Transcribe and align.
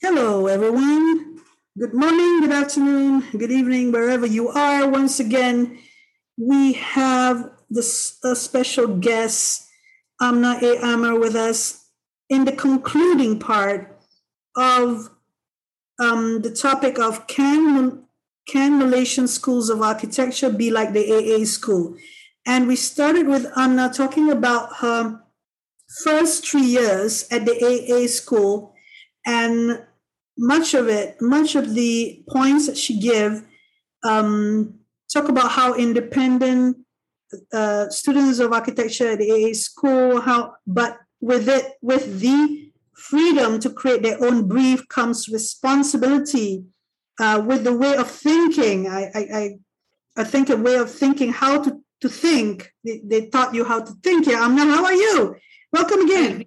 Hello, 0.00 0.46
everyone. 0.46 1.40
Good 1.78 1.94
morning, 1.94 2.40
good 2.40 2.52
afternoon, 2.52 3.24
good 3.36 3.50
evening, 3.50 3.92
wherever 3.92 4.26
you 4.26 4.48
are. 4.48 4.88
Once 4.88 5.20
again, 5.20 5.78
we 6.36 6.72
have 6.74 7.50
this 7.70 8.18
special 8.34 8.86
guest, 8.86 9.68
Amna 10.20 10.58
A. 10.62 10.78
Amar, 10.82 11.18
with 11.18 11.34
us 11.34 11.86
in 12.28 12.44
the 12.44 12.52
concluding 12.52 13.38
part 13.38 14.00
of 14.56 15.10
um, 16.00 16.42
the 16.42 16.50
topic 16.50 16.98
of 16.98 17.26
can 17.26 18.04
can 18.48 18.78
Malaysian 18.78 19.28
schools 19.28 19.68
of 19.68 19.82
architecture 19.82 20.50
be 20.50 20.70
like 20.70 20.92
the 20.92 21.12
AA 21.12 21.44
school? 21.44 21.96
And 22.46 22.66
we 22.66 22.76
started 22.76 23.26
with 23.26 23.46
Amna 23.56 23.92
talking 23.92 24.30
about 24.30 24.76
her 24.76 25.20
first 26.02 26.48
three 26.48 26.64
years 26.64 27.26
at 27.30 27.44
the 27.44 27.54
AA 27.54 28.06
school 28.06 28.74
and 29.28 29.84
much 30.38 30.72
of 30.72 30.88
it, 30.88 31.20
much 31.20 31.54
of 31.54 31.74
the 31.74 32.24
points 32.30 32.66
that 32.66 32.78
she 32.78 32.98
gave 32.98 33.42
um, 34.02 34.80
talk 35.12 35.28
about 35.28 35.50
how 35.50 35.74
independent 35.74 36.78
uh, 37.52 37.90
students 37.90 38.38
of 38.38 38.52
architecture 38.54 39.10
at 39.10 39.18
the 39.18 39.30
AA 39.30 39.52
school, 39.52 40.20
how, 40.20 40.54
but 40.66 40.98
with 41.20 41.46
it, 41.48 41.74
with 41.82 42.20
the 42.20 42.72
freedom 42.94 43.60
to 43.60 43.68
create 43.68 44.02
their 44.02 44.22
own 44.24 44.48
brief 44.48 44.88
comes 44.88 45.28
responsibility 45.28 46.64
uh, 47.20 47.42
with 47.44 47.64
the 47.64 47.76
way 47.76 47.96
of 47.96 48.10
thinking. 48.10 48.88
I, 48.88 49.10
I, 49.14 49.50
I, 50.16 50.24
think 50.24 50.48
a 50.48 50.56
way 50.56 50.76
of 50.76 50.90
thinking 50.90 51.32
how 51.32 51.62
to, 51.62 51.80
to 52.00 52.08
think. 52.08 52.72
They, 52.82 53.02
they 53.04 53.26
taught 53.26 53.54
you 53.54 53.64
how 53.64 53.80
to 53.80 53.92
think. 54.02 54.26
Yeah, 54.26 54.44
Amna, 54.44 54.64
how 54.64 54.84
are 54.86 54.94
you? 54.94 55.36
Welcome 55.72 56.02
again. 56.02 56.46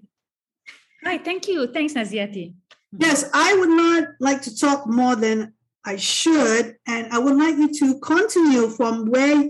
Hi, 1.03 1.17
thank 1.17 1.47
you. 1.47 1.67
Thanks, 1.67 1.93
Naziati. 1.93 2.53
Yes, 2.97 3.29
I 3.33 3.55
would 3.57 3.69
not 3.69 4.09
like 4.19 4.41
to 4.43 4.55
talk 4.55 4.85
more 4.85 5.15
than 5.15 5.53
I 5.83 5.95
should, 5.95 6.75
and 6.85 7.11
I 7.11 7.17
would 7.17 7.37
like 7.37 7.55
you 7.57 7.73
to 7.73 7.99
continue 7.99 8.69
from 8.69 9.09
where 9.09 9.49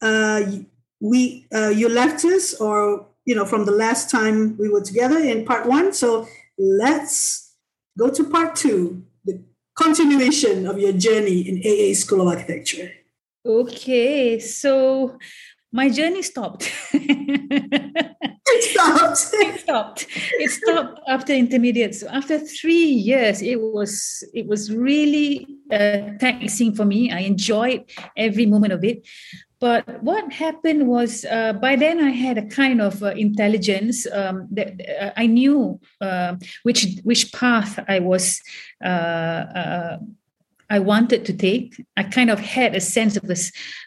uh, 0.00 0.42
we 1.00 1.46
uh, 1.52 1.70
you 1.70 1.88
left 1.88 2.24
us, 2.24 2.54
or 2.60 3.08
you 3.24 3.34
know, 3.34 3.44
from 3.44 3.64
the 3.64 3.72
last 3.72 4.10
time 4.10 4.56
we 4.56 4.68
were 4.68 4.82
together 4.82 5.18
in 5.18 5.44
part 5.44 5.66
one. 5.66 5.92
So 5.92 6.28
let's 6.58 7.56
go 7.98 8.10
to 8.10 8.30
part 8.30 8.54
two, 8.54 9.02
the 9.24 9.42
continuation 9.76 10.66
of 10.66 10.78
your 10.78 10.92
journey 10.92 11.40
in 11.40 11.58
AA 11.58 11.94
School 11.94 12.20
of 12.20 12.28
Architecture. 12.28 12.92
Okay, 13.44 14.38
so 14.38 15.18
my 15.74 15.90
journey 15.90 16.22
stopped. 16.22 16.70
it 16.92 18.62
stopped. 18.62 19.18
it 19.32 19.60
stopped. 19.60 20.06
It 20.38 20.50
stopped 20.50 21.00
after 21.08 21.32
intermediate. 21.32 21.96
So 21.96 22.06
after 22.08 22.38
three 22.38 22.86
years, 23.10 23.42
it 23.42 23.60
was 23.60 24.22
it 24.32 24.46
was 24.46 24.72
really 24.72 25.46
uh, 25.72 26.14
taxing 26.20 26.76
for 26.76 26.84
me. 26.84 27.10
I 27.10 27.20
enjoyed 27.20 27.90
every 28.16 28.46
moment 28.46 28.72
of 28.72 28.84
it. 28.84 29.04
But 29.58 30.00
what 30.02 30.32
happened 30.32 30.86
was 30.86 31.24
uh, 31.24 31.54
by 31.54 31.74
then 31.74 31.98
I 31.98 32.10
had 32.10 32.38
a 32.38 32.46
kind 32.46 32.80
of 32.80 33.02
uh, 33.02 33.06
intelligence 33.16 34.06
um, 34.12 34.46
that 34.52 34.80
uh, 35.00 35.10
I 35.16 35.26
knew 35.26 35.80
uh, 36.00 36.36
which 36.62 36.86
which 37.02 37.32
path 37.32 37.82
I 37.88 37.98
was 37.98 38.40
uh, 38.84 39.42
uh, 39.62 39.98
I 40.70 40.78
wanted 40.78 41.24
to 41.26 41.32
take. 41.32 41.82
I 41.96 42.02
kind 42.04 42.30
of 42.30 42.40
had 42.40 42.74
a 42.74 42.80
sense 42.80 43.16
of 43.16 43.24
a, 43.30 43.36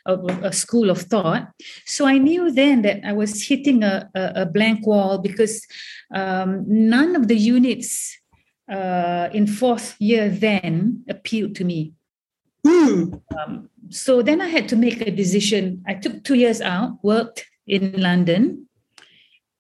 of 0.06 0.44
a 0.44 0.54
school 0.54 0.90
of 0.90 1.02
thought. 1.02 1.50
So 1.86 2.06
I 2.06 2.18
knew 2.18 2.52
then 2.52 2.82
that 2.84 3.02
I 3.06 3.14
was 3.14 3.44
hitting 3.44 3.84
a, 3.84 4.10
a, 4.16 4.32
a 4.36 4.46
blank 4.46 4.86
wall 4.86 5.18
because 5.18 5.66
um, 6.14 6.66
none 6.68 7.16
of 7.16 7.28
the 7.28 7.38
units 7.38 8.18
uh, 8.72 9.30
in 9.34 9.48
fourth 9.48 9.96
year 10.00 10.30
then 10.30 11.04
appealed 11.10 11.56
to 11.56 11.66
me. 11.66 11.94
Mm. 12.66 13.22
Um, 13.38 13.70
so 13.90 14.22
then 14.22 14.42
I 14.42 14.48
had 14.48 14.68
to 14.70 14.76
make 14.76 15.02
a 15.02 15.12
decision. 15.12 15.84
I 15.88 15.94
took 15.94 16.24
two 16.24 16.36
years 16.36 16.62
out, 16.62 16.98
worked 17.04 17.46
in 17.66 17.94
London, 17.94 18.68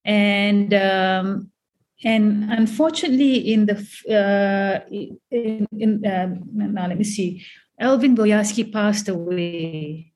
and 0.03 0.73
um, 0.73 1.51
and 2.03 2.51
unfortunately 2.51 3.53
in 3.53 3.65
the 3.65 3.77
uh, 4.09 4.87
in, 5.31 5.67
in 5.77 6.05
uh, 6.05 6.29
now 6.53 6.87
let 6.87 6.97
me 6.97 7.03
see 7.03 7.43
Alvin 7.79 8.15
Boyarsky 8.15 8.71
passed 8.71 9.09
away 9.09 10.11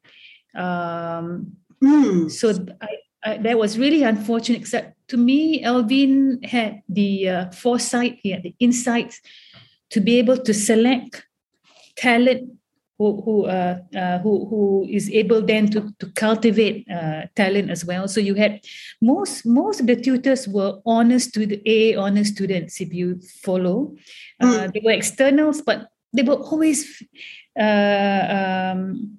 um, 0.56 1.53
mm. 1.84 2.30
so 2.30 2.53
I, 2.81 2.97
I, 3.24 3.38
that 3.38 3.58
was 3.58 3.78
really 3.78 4.03
unfortunate 4.03 4.59
except 4.59 4.96
to 5.08 5.18
me 5.18 5.64
Alvin 5.64 6.42
had 6.44 6.81
the 6.88 7.30
uh, 7.30 7.52
foresight 7.52 8.19
he 8.22 8.31
had 8.31 8.44
the 8.44 8.56
insight 8.59 9.19
to 9.90 10.00
be 10.00 10.19
able 10.19 10.38
to 10.38 10.53
select 10.53 11.25
talent 11.96 12.50
who 13.01 13.22
who 13.25 13.45
uh, 13.45 13.78
uh, 13.97 14.19
who 14.19 14.45
who 14.45 14.85
is 14.89 15.09
able 15.09 15.41
then 15.41 15.66
to 15.73 15.89
to 15.97 16.06
cultivate 16.13 16.85
uh, 16.85 17.25
talent 17.35 17.72
as 17.72 17.84
well. 17.84 18.07
So 18.07 18.19
you 18.22 18.35
had 18.35 18.62
most 19.01 19.45
most 19.45 19.81
of 19.81 19.88
the 19.88 19.95
tutors 19.95 20.47
were 20.47 20.78
honor 20.85 21.19
to 21.19 21.41
the 21.47 21.57
A 21.66 21.95
honest 21.95 22.34
students. 22.38 22.79
If 22.79 22.94
you 22.94 23.19
follow, 23.41 23.95
mm. 24.41 24.72
they 24.73 24.81
were 24.85 24.94
externals, 24.94 25.62
but 25.62 25.89
they 26.13 26.23
were 26.23 26.38
always. 26.38 27.01
Uh, 27.57 28.25
um, 28.38 29.18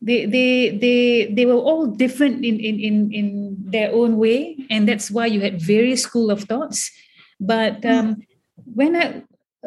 they 0.00 0.24
they 0.24 0.78
they 0.80 1.28
they 1.34 1.44
were 1.44 1.60
all 1.60 1.84
different 1.86 2.40
in, 2.40 2.56
in 2.56 2.80
in 2.80 3.12
in 3.12 3.26
their 3.68 3.92
own 3.92 4.16
way 4.16 4.56
and 4.70 4.88
that's 4.88 5.10
why 5.10 5.26
you 5.26 5.44
had 5.44 5.60
various 5.60 6.00
school 6.00 6.30
of 6.30 6.48
thoughts 6.48 6.88
but 7.36 7.84
hmm. 7.84 7.92
um, 7.92 8.16
when 8.64 8.96
i 8.96 9.20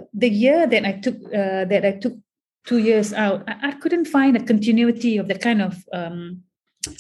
the 0.09 0.29
year 0.33 0.65
that 0.65 0.89
i 0.89 0.93
took 1.05 1.21
uh, 1.29 1.69
that 1.69 1.85
i 1.85 1.93
took 2.01 2.17
two 2.65 2.77
years 2.77 3.13
out, 3.13 3.43
I, 3.47 3.69
I 3.69 3.71
couldn't 3.71 4.05
find 4.05 4.35
a 4.35 4.43
continuity 4.43 5.17
of 5.17 5.27
the 5.27 5.37
kind 5.37 5.61
of 5.61 5.83
um, 5.93 6.43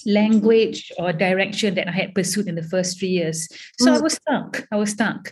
language 0.05 0.91
or 0.97 1.11
direction 1.13 1.75
that 1.75 1.87
I 1.87 1.91
had 1.91 2.15
pursued 2.15 2.47
in 2.47 2.55
the 2.55 2.63
first 2.63 2.99
three 2.99 3.09
years. 3.09 3.47
So 3.79 3.91
mm. 3.91 3.97
I 3.97 4.01
was 4.01 4.13
stuck. 4.13 4.67
I 4.71 4.75
was 4.75 4.91
stuck. 4.91 5.31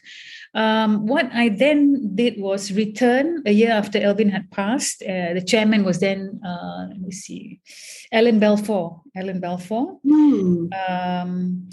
Um, 0.54 1.08
what 1.08 1.30
I 1.34 1.50
then 1.50 2.16
did 2.16 2.40
was 2.40 2.74
return 2.74 3.42
a 3.46 3.52
year 3.52 3.72
after 3.72 4.04
Alvin 4.04 4.30
had 4.30 4.52
passed. 4.52 5.02
Uh, 5.02 5.34
the 5.34 5.44
chairman 5.46 5.86
was 5.86 6.00
then, 6.00 6.42
uh, 6.46 6.88
let 6.90 7.00
me 7.00 7.12
see, 7.12 7.62
Alan 8.12 8.40
Balfour. 8.40 9.02
Alan 9.16 9.40
Balfour. 9.40 10.00
Mm. 10.06 10.70
Um, 10.90 11.70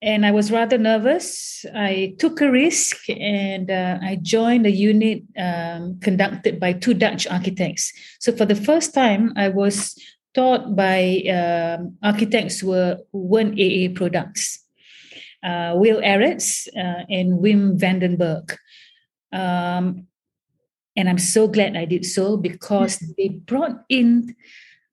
and 0.00 0.24
I 0.24 0.30
was 0.30 0.52
rather 0.52 0.78
nervous. 0.78 1.64
I 1.74 2.14
took 2.18 2.40
a 2.40 2.50
risk 2.50 3.08
and 3.10 3.70
uh, 3.70 3.98
I 4.00 4.18
joined 4.22 4.66
a 4.66 4.70
unit 4.70 5.24
um, 5.36 5.98
conducted 6.00 6.60
by 6.60 6.74
two 6.74 6.94
Dutch 6.94 7.26
architects. 7.26 7.92
So 8.20 8.32
for 8.32 8.44
the 8.44 8.54
first 8.54 8.94
time, 8.94 9.32
I 9.36 9.48
was 9.48 10.00
taught 10.34 10.76
by 10.76 11.22
um, 11.22 11.96
architects 12.02 12.60
who, 12.60 12.68
were, 12.68 12.98
who 13.12 13.18
weren't 13.18 13.58
AA 13.58 13.92
products. 13.92 14.64
Uh, 15.42 15.74
Will 15.76 16.00
Arets 16.00 16.68
uh, 16.76 17.04
and 17.08 17.40
Wim 17.40 17.76
van 17.76 17.98
den 17.98 18.16
Bergh. 18.16 18.56
Um, 19.32 20.06
and 20.96 21.08
I'm 21.08 21.18
so 21.18 21.48
glad 21.48 21.76
I 21.76 21.84
did 21.84 22.04
so 22.04 22.36
because 22.36 22.98
they 23.16 23.28
brought 23.28 23.84
in 23.88 24.34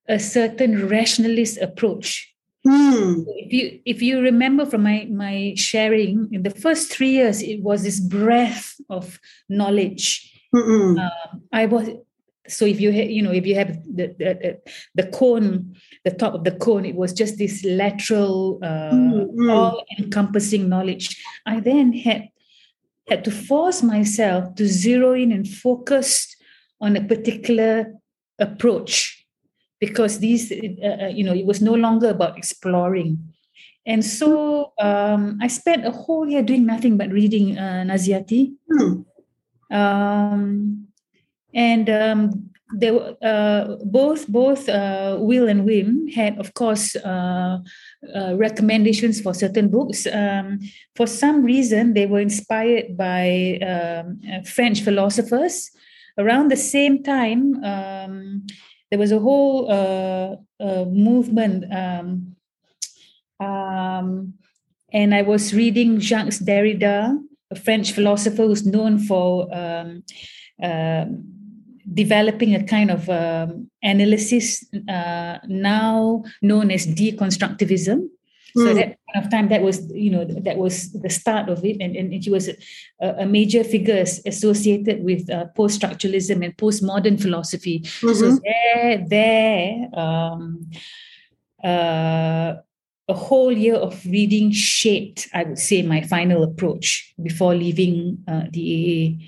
a 0.07 0.19
certain 0.19 0.87
rationalist 0.87 1.57
approach 1.57 2.34
Mm. 2.65 3.25
If 3.27 3.53
you 3.53 3.79
if 3.85 4.01
you 4.01 4.21
remember 4.21 4.65
from 4.65 4.83
my 4.83 5.07
my 5.11 5.53
sharing 5.55 6.29
in 6.33 6.43
the 6.43 6.49
first 6.49 6.91
three 6.91 7.11
years, 7.11 7.41
it 7.41 7.61
was 7.61 7.83
this 7.83 7.99
breadth 7.99 8.81
of 8.89 9.19
knowledge. 9.47 10.31
Uh, 10.53 11.09
I 11.51 11.65
was 11.67 11.89
so 12.47 12.65
if 12.65 12.79
you 12.79 12.91
ha- 12.91 13.09
you 13.09 13.21
know 13.21 13.31
if 13.31 13.45
you 13.45 13.55
have 13.55 13.83
the, 13.83 14.15
the 14.17 14.59
the 14.95 15.07
cone, 15.11 15.75
the 16.03 16.11
top 16.11 16.33
of 16.33 16.43
the 16.43 16.53
cone, 16.53 16.85
it 16.85 16.95
was 16.95 17.13
just 17.13 17.37
this 17.37 17.63
lateral, 17.63 18.59
uh, 18.63 18.91
mm-hmm. 18.91 19.49
all 19.49 19.83
encompassing 19.99 20.67
knowledge. 20.67 21.21
I 21.45 21.59
then 21.59 21.93
had 21.93 22.29
had 23.07 23.23
to 23.25 23.31
force 23.31 23.83
myself 23.83 24.55
to 24.55 24.65
zero 24.65 25.13
in 25.13 25.31
and 25.31 25.47
focus 25.47 26.35
on 26.81 26.95
a 26.95 27.03
particular 27.03 27.93
approach 28.39 29.14
because 29.79 30.19
these, 30.19 30.51
uh, 30.51 31.05
uh, 31.05 31.07
you 31.07 31.23
know, 31.23 31.33
it 31.33 31.45
was 31.45 31.61
no 31.61 31.73
longer 31.73 32.09
about 32.09 32.37
exploring. 32.37 33.19
And 33.85 34.03
so 34.03 34.73
um, 34.79 35.37
I 35.41 35.47
spent 35.47 35.85
a 35.85 35.91
whole 35.91 36.27
year 36.27 36.41
doing 36.41 36.65
nothing 36.65 36.97
but 36.97 37.11
reading 37.11 37.57
uh, 37.57 37.83
Naziati. 37.85 38.53
Hmm. 38.71 39.01
Um, 39.71 40.87
and 41.53 41.89
um, 41.89 42.49
they 42.73 42.91
were, 42.91 43.15
uh, 43.21 43.77
both 43.85 44.27
both 44.27 44.67
uh, 44.67 45.17
Will 45.19 45.47
and 45.47 45.67
Wim 45.67 46.11
had, 46.13 46.37
of 46.39 46.53
course, 46.53 46.95
uh, 46.95 47.59
uh 48.13 48.35
recommendations 48.35 49.21
for 49.21 49.33
certain 49.33 49.69
books. 49.69 50.07
Um, 50.07 50.59
for 50.95 51.07
some 51.07 51.43
reason, 51.43 51.93
they 51.93 52.07
were 52.07 52.19
inspired 52.19 52.97
by 52.97 53.59
um, 53.61 54.19
French 54.43 54.81
philosophers. 54.81 55.71
Around 56.17 56.49
the 56.49 56.57
same 56.57 57.03
time, 57.03 57.61
um, 57.63 58.47
there 58.89 58.99
was 58.99 59.11
a 59.11 59.19
whole 59.19 59.71
uh, 59.71 60.35
uh, 60.59 60.85
movement. 60.85 61.65
Um, 61.73 62.35
um, 63.39 64.33
and 64.93 65.13
I 65.13 65.23
was 65.23 65.53
reading 65.53 65.99
Jacques 65.99 66.39
Derrida 66.39 67.19
a 67.51 67.55
French 67.55 67.91
philosopher 67.91 68.43
who's 68.43 68.65
known 68.65 68.99
for 68.99 69.47
um, 69.55 70.03
uh, 70.61 71.05
developing 71.93 72.55
a 72.55 72.63
kind 72.63 72.89
of 72.91 73.09
um, 73.09 73.69
analysis 73.83 74.65
uh, 74.89 75.37
now 75.47 76.23
known 76.41 76.71
as 76.71 76.87
deconstructivism. 76.87 78.09
So 78.55 78.67
mm. 78.67 78.75
that 78.75 78.97
point 79.05 79.25
of 79.25 79.31
time, 79.31 79.49
that 79.49 79.61
was 79.61 79.91
you 79.91 80.11
know 80.11 80.23
that 80.23 80.57
was 80.57 80.91
the 80.93 81.09
start 81.09 81.49
of 81.49 81.65
it, 81.65 81.77
and, 81.81 81.95
and 81.95 82.13
he 82.13 82.29
was 82.29 82.47
a, 82.47 82.55
a 82.99 83.25
major 83.25 83.65
figure 83.65 84.01
associated 84.25 85.03
with 85.03 85.29
uh, 85.29 85.45
post-structuralism 85.55 86.43
and 86.43 86.55
postmodern 86.55 87.21
philosophy. 87.21 87.81
Mm-hmm. 87.81 88.13
So 88.13 88.39
there, 88.43 89.05
there, 89.09 89.89
um, 89.93 90.71
uh, 91.61 92.55
a 93.07 93.13
whole 93.13 93.51
year 93.51 93.75
of 93.75 94.03
reading 94.05 94.51
shaped, 94.51 95.27
I 95.33 95.43
would 95.43 95.59
say, 95.59 95.81
my 95.81 96.01
final 96.01 96.43
approach 96.43 97.13
before 97.21 97.55
leaving 97.55 98.23
uh, 98.27 98.43
the 98.51 99.19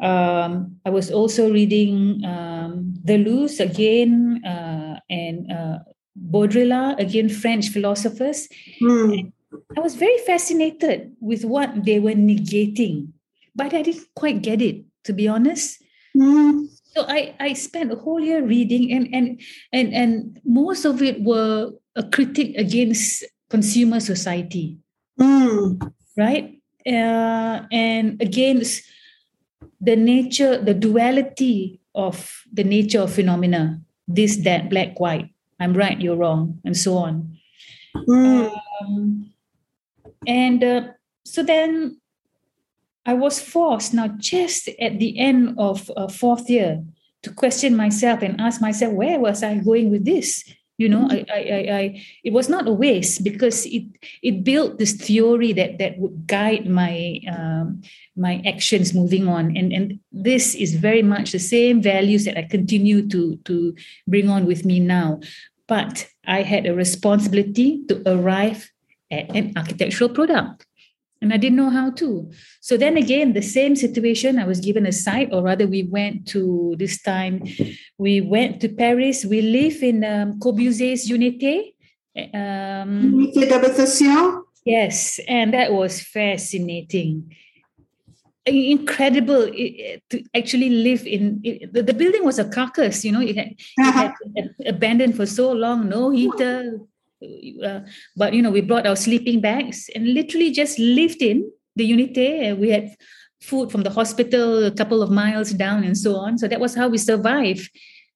AA. 0.00 0.06
Um, 0.06 0.76
I 0.84 0.90
was 0.90 1.10
also 1.10 1.50
reading 1.52 2.24
um, 2.24 2.94
Deleuze 3.04 3.60
again 3.60 4.42
uh, 4.44 5.00
and 5.10 5.50
uh, 5.50 5.78
Baudrillard, 6.16 6.98
again, 6.98 7.28
French 7.28 7.68
philosophers. 7.68 8.48
Mm. 8.80 9.32
I 9.76 9.80
was 9.80 9.94
very 9.94 10.18
fascinated 10.18 11.14
with 11.20 11.44
what 11.44 11.84
they 11.84 11.98
were 11.98 12.14
negating, 12.14 13.08
but 13.54 13.74
I 13.74 13.82
didn't 13.82 14.06
quite 14.14 14.42
get 14.42 14.62
it, 14.62 14.84
to 15.04 15.12
be 15.12 15.28
honest. 15.28 15.82
Mm. 16.16 16.66
So 16.94 17.04
I, 17.08 17.34
I 17.40 17.52
spent 17.54 17.92
a 17.92 17.96
whole 17.96 18.20
year 18.20 18.44
reading, 18.44 18.92
and, 18.92 19.12
and, 19.12 19.40
and, 19.72 19.94
and 19.94 20.40
most 20.44 20.84
of 20.84 21.02
it 21.02 21.22
were 21.22 21.72
a 21.96 22.02
critic 22.04 22.54
against 22.56 23.24
consumer 23.50 23.98
society, 23.98 24.78
mm. 25.18 25.92
right? 26.16 26.60
Uh, 26.86 27.66
and 27.72 28.20
against 28.22 28.84
the 29.80 29.96
nature, 29.96 30.62
the 30.62 30.74
duality 30.74 31.80
of 31.94 32.44
the 32.52 32.64
nature 32.64 33.00
of 33.00 33.12
phenomena, 33.12 33.80
this, 34.06 34.36
that, 34.38 34.70
black, 34.70 35.00
white, 35.00 35.33
I'm 35.60 35.74
right, 35.74 36.00
you're 36.00 36.16
wrong, 36.16 36.60
and 36.64 36.76
so 36.76 36.96
on. 36.96 37.38
Mm. 37.96 38.52
Um, 38.82 39.32
and 40.26 40.64
uh, 40.64 40.82
so 41.24 41.42
then 41.42 42.00
I 43.06 43.14
was 43.14 43.40
forced 43.40 43.94
now, 43.94 44.08
just 44.18 44.68
at 44.80 44.98
the 44.98 45.18
end 45.18 45.54
of 45.58 45.90
uh, 45.96 46.08
fourth 46.08 46.48
year, 46.48 46.82
to 47.22 47.32
question 47.32 47.76
myself 47.76 48.22
and 48.22 48.40
ask 48.40 48.60
myself, 48.60 48.92
where 48.92 49.20
was 49.20 49.42
I 49.42 49.58
going 49.58 49.90
with 49.90 50.04
this? 50.04 50.44
You 50.76 50.88
know 50.88 51.06
I, 51.10 51.24
I, 51.32 51.40
I, 51.80 52.04
it 52.24 52.32
was 52.32 52.48
not 52.48 52.66
a 52.66 52.72
waste 52.72 53.22
because 53.22 53.66
it 53.66 53.84
it 54.22 54.44
built 54.44 54.78
this 54.78 54.92
theory 54.92 55.52
that 55.52 55.78
that 55.78 55.98
would 55.98 56.26
guide 56.26 56.68
my 56.68 57.20
um, 57.28 57.82
my 58.16 58.42
actions 58.46 58.94
moving 58.94 59.28
on. 59.28 59.56
And 59.56 59.72
and 59.72 60.00
this 60.12 60.54
is 60.54 60.74
very 60.74 61.02
much 61.02 61.32
the 61.32 61.38
same 61.38 61.82
values 61.82 62.24
that 62.24 62.38
i 62.38 62.42
continue 62.42 63.06
to 63.08 63.36
to 63.44 63.74
bring 64.06 64.28
on 64.28 64.46
with 64.46 64.64
me 64.64 64.80
now. 64.80 65.20
But 65.66 66.08
i 66.26 66.42
had 66.42 66.66
a 66.66 66.74
responsibility 66.74 67.84
to 67.88 68.02
arrive 68.06 68.70
at 69.10 69.34
an 69.34 69.52
architectural 69.56 70.10
product 70.10 70.66
and 71.24 71.32
I 71.32 71.38
didn't 71.38 71.56
know 71.56 71.70
how 71.70 71.90
to. 71.92 72.30
So 72.60 72.76
then 72.76 72.98
again, 72.98 73.32
the 73.32 73.40
same 73.40 73.76
situation, 73.76 74.38
I 74.38 74.44
was 74.44 74.60
given 74.60 74.84
a 74.84 74.92
site, 74.92 75.32
or 75.32 75.42
rather, 75.42 75.66
we 75.66 75.84
went 75.84 76.28
to 76.28 76.76
this 76.78 77.00
time, 77.00 77.44
we 77.98 78.20
went 78.20 78.60
to 78.60 78.68
Paris. 78.68 79.24
We 79.24 79.42
live 79.42 79.82
in 79.82 80.04
um, 80.04 80.38
Corbusier's 80.38 81.08
Unité. 81.08 81.74
Um, 82.16 83.12
Unité 83.12 83.48
d'habitation? 83.48 84.42
Yes, 84.64 85.20
and 85.28 85.52
that 85.52 85.72
was 85.72 86.00
fascinating. 86.00 87.34
Incredible 88.46 89.46
to 89.46 90.22
actually 90.34 90.68
live 90.68 91.06
in 91.06 91.40
it, 91.44 91.72
the, 91.72 91.94
building 91.94 92.24
was 92.24 92.38
a 92.38 92.44
carcass, 92.44 93.04
you 93.04 93.12
know, 93.12 93.20
it 93.20 93.36
had, 93.36 93.54
uh-huh. 93.80 94.12
it 94.34 94.54
had 94.58 94.74
abandoned 94.74 95.16
for 95.16 95.24
so 95.24 95.50
long, 95.52 95.88
no 95.88 96.10
heater, 96.10 96.78
uh, 97.64 97.80
but 98.16 98.34
you 98.34 98.42
know 98.42 98.50
we 98.50 98.60
brought 98.60 98.86
our 98.86 98.96
sleeping 98.96 99.40
bags 99.40 99.88
and 99.94 100.12
literally 100.12 100.50
just 100.50 100.78
lived 100.78 101.22
in 101.22 101.50
the 101.76 101.90
unité 101.90 102.56
we 102.58 102.70
had 102.70 102.94
food 103.44 103.70
from 103.70 103.82
the 103.82 103.90
hospital 103.90 104.64
a 104.64 104.70
couple 104.70 105.02
of 105.02 105.10
miles 105.10 105.52
down 105.52 105.84
and 105.84 105.96
so 105.96 106.16
on. 106.16 106.38
So 106.38 106.48
that 106.48 106.60
was 106.60 106.74
how 106.74 106.88
we 106.88 106.98
survived. 106.98 107.70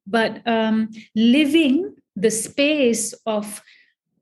But 0.06 0.46
um, 0.46 0.90
living 1.14 1.94
the 2.16 2.30
space 2.30 3.14
of 3.26 3.62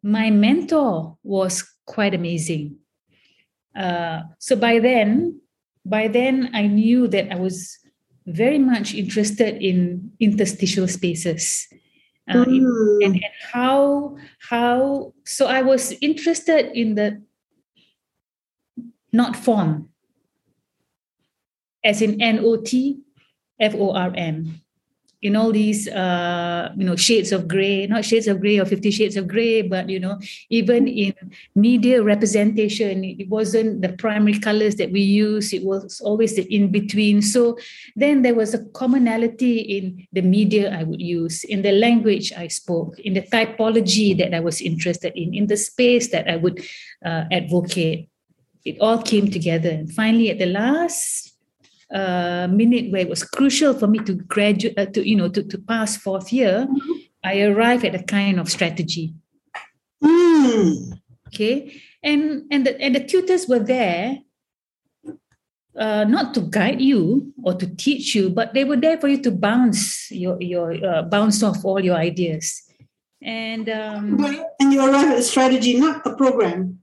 my 0.03 0.31
mentor 0.31 1.17
was 1.23 1.65
quite 1.87 2.15
amazing. 2.15 2.77
Uh, 3.75 4.23
so 4.39 4.57
by 4.57 4.79
then 4.79 5.41
by 5.85 6.09
then 6.09 6.51
i 6.53 6.67
knew 6.67 7.07
that 7.07 7.31
i 7.31 7.37
was 7.37 7.79
very 8.27 8.59
much 8.59 8.93
interested 8.95 9.63
in 9.63 10.11
interstitial 10.19 10.89
spaces. 10.89 11.69
Uh, 12.29 12.45
mm. 12.45 13.05
and, 13.05 13.15
and 13.15 13.37
how 13.53 14.17
how 14.41 15.13
so 15.25 15.47
i 15.47 15.63
was 15.63 15.95
interested 16.01 16.73
in 16.75 16.97
the 16.97 17.23
not 19.13 19.37
form 19.37 19.89
as 21.87 22.03
in 22.03 22.21
n-o-t 22.21 22.99
f-o-r-m 23.61 24.61
in 25.23 25.35
all 25.35 25.51
these 25.51 25.89
uh, 25.89 26.71
you 26.77 26.85
know 26.85 26.95
shades 26.95 27.33
of 27.33 27.49
gray 27.49 27.87
not 27.87 28.05
shades 28.05 28.29
of 28.29 28.39
gray 28.39 28.59
or 28.59 28.67
50 28.67 28.91
shades 28.91 29.17
of 29.17 29.27
gray 29.27 29.63
but 29.63 29.89
you 29.89 29.99
know 29.99 30.19
even 30.51 30.87
in 30.87 31.15
media 31.55 32.03
representation 32.03 33.03
it 33.03 33.29
wasn't 33.29 33.81
the 33.81 33.93
primary 33.95 34.39
colors 34.39 34.77
that 34.77 34.93
we 34.93 35.01
use. 35.01 35.53
It 35.53 35.65
was 35.65 36.01
always 36.01 36.37
the 36.37 36.45
in 36.55 36.71
between 36.71 37.23
so 37.23 37.57
then 37.97 38.23
there 38.23 38.35
was 38.35 38.53
a 38.53 38.63
commonality 38.77 39.59
in 39.61 40.07
the 40.13 40.23
media 40.23 40.77
i 40.79 40.83
would 40.85 41.01
use 41.01 41.45
in 41.45 41.63
the 41.63 41.73
language 41.73 42.33
i 42.37 42.47
spoke 42.47 42.99
in 43.01 43.15
the 43.15 43.23
typology 43.23 44.17
that 44.19 44.35
i 44.35 44.41
was 44.41 44.61
interested 44.61 45.13
in 45.17 45.35
in 45.35 45.47
the 45.47 45.57
space 45.57 46.11
that 46.11 46.29
i 46.29 46.37
would 46.37 46.61
uh, 47.05 47.25
advocate. 47.33 48.09
It 48.65 48.79
all 48.81 49.01
came 49.01 49.31
together. 49.31 49.71
And 49.71 49.91
finally 49.93 50.31
at 50.31 50.39
the 50.39 50.47
last 50.47 51.26
uh, 51.93 52.49
minute 52.51 52.91
where 52.91 53.03
it 53.03 53.09
was 53.09 53.23
crucial 53.23 53.75
for 53.75 53.87
me 53.87 53.99
to 54.01 54.15
graduate, 54.15 54.79
uh, 54.79 54.87
to 54.87 55.07
you 55.07 55.17
know, 55.17 55.29
to, 55.29 55.43
to 55.43 55.59
pass 55.59 55.97
fourth 55.97 56.33
year, 56.33 56.67
mm-hmm. 56.69 56.93
I 57.25 57.43
arrived 57.43 57.85
at 57.85 57.95
a 57.95 58.03
kind 58.03 58.41
of 58.41 58.51
strategy. 58.51 59.15
Mm. 60.03 61.01
Okay, 61.29 61.81
and 62.03 62.45
and 62.51 62.67
the, 62.67 62.81
and 62.81 62.95
the 62.95 63.05
tutors 63.05 63.47
were 63.49 63.59
there, 63.59 64.19
uh, 65.77 66.05
not 66.05 66.35
to 66.35 66.41
guide 66.41 66.81
you 66.81 67.33
or 67.43 67.55
to 67.55 67.67
teach 67.77 68.15
you, 68.15 68.31
but 68.31 68.55
they 68.55 68.65
were 68.65 68.77
there 68.77 68.99
for 68.99 69.09
you 69.09 69.23
to 69.23 69.31
bounce 69.31 70.11
your 70.11 70.41
your 70.41 70.73
uh, 70.85 71.03
bounce 71.03 71.43
off 71.43 71.65
all 71.65 71.81
your 71.81 71.97
ideas. 71.97 72.63
And 73.23 73.69
um, 73.69 74.23
and 74.61 74.73
you 74.73 74.81
arrived 74.81 75.13
at 75.13 75.19
a 75.19 75.23
strategy, 75.23 75.79
not 75.79 76.07
a 76.07 76.15
program. 76.15 76.81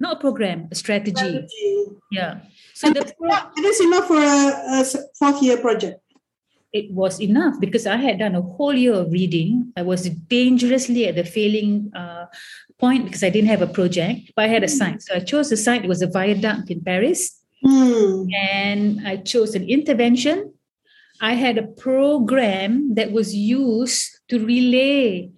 Not 0.00 0.16
a 0.16 0.20
program, 0.20 0.68
a 0.70 0.74
strategy. 0.74 1.16
strategy. 1.16 1.86
Yeah. 2.12 2.40
So 2.74 2.90
the 2.90 3.12
pro- 3.18 3.50
it 3.56 3.64
is 3.64 3.80
enough 3.80 4.06
for 4.06 4.16
a, 4.16 4.80
a 4.80 4.84
fourth 5.18 5.42
year 5.42 5.58
project. 5.58 6.00
It 6.72 6.92
was 6.92 7.20
enough 7.20 7.58
because 7.58 7.86
I 7.86 7.96
had 7.96 8.18
done 8.18 8.34
a 8.34 8.42
whole 8.42 8.74
year 8.74 8.94
of 8.94 9.10
reading. 9.10 9.72
I 9.76 9.82
was 9.82 10.08
dangerously 10.08 11.08
at 11.08 11.16
the 11.16 11.24
failing 11.24 11.90
uh, 11.96 12.26
point 12.78 13.06
because 13.06 13.24
I 13.24 13.30
didn't 13.30 13.48
have 13.48 13.62
a 13.62 13.66
project, 13.66 14.32
but 14.36 14.44
I 14.44 14.48
had 14.48 14.62
a 14.62 14.68
site. 14.68 15.02
So 15.02 15.14
I 15.14 15.20
chose 15.20 15.50
the 15.50 15.56
site. 15.56 15.84
It 15.84 15.88
was 15.88 16.02
a 16.02 16.06
viaduct 16.06 16.70
in 16.70 16.82
Paris. 16.82 17.34
Mm. 17.64 18.28
And 18.32 19.08
I 19.08 19.16
chose 19.16 19.54
an 19.54 19.68
intervention. 19.68 20.52
I 21.20 21.34
had 21.34 21.58
a 21.58 21.66
program 21.66 22.94
that 22.94 23.10
was 23.10 23.34
used 23.34 24.20
to 24.28 24.44
relay 24.44 25.30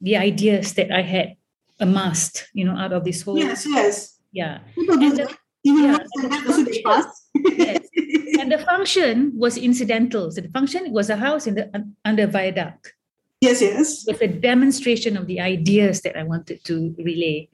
the 0.00 0.16
ideas 0.16 0.74
that 0.74 0.90
I 0.90 1.02
had 1.02 1.36
amassed, 1.80 2.48
you 2.52 2.64
know, 2.64 2.76
out 2.76 2.92
of 2.92 3.04
this 3.04 3.22
whole. 3.22 3.38
Yes, 3.38 3.66
yes. 3.66 4.18
Yeah. 4.32 4.60
And 4.76 5.16
the, 5.16 5.36
yeah. 5.64 5.98
yes. 6.14 7.90
And 8.38 8.52
the 8.52 8.58
function 8.58 9.32
was 9.36 9.56
incidental. 9.56 10.30
So 10.30 10.40
the 10.40 10.48
function 10.48 10.92
was 10.92 11.10
a 11.10 11.16
house 11.16 11.46
in 11.46 11.54
the 11.54 11.70
under 12.04 12.26
viaduct. 12.26 12.94
Yes, 13.40 13.60
yes. 13.60 14.06
It 14.06 14.12
was 14.12 14.22
a 14.22 14.28
demonstration 14.28 15.16
of 15.16 15.26
the 15.26 15.40
ideas 15.40 16.02
that 16.02 16.16
I 16.16 16.22
wanted 16.22 16.62
to 16.64 16.94
relay. 16.98 17.48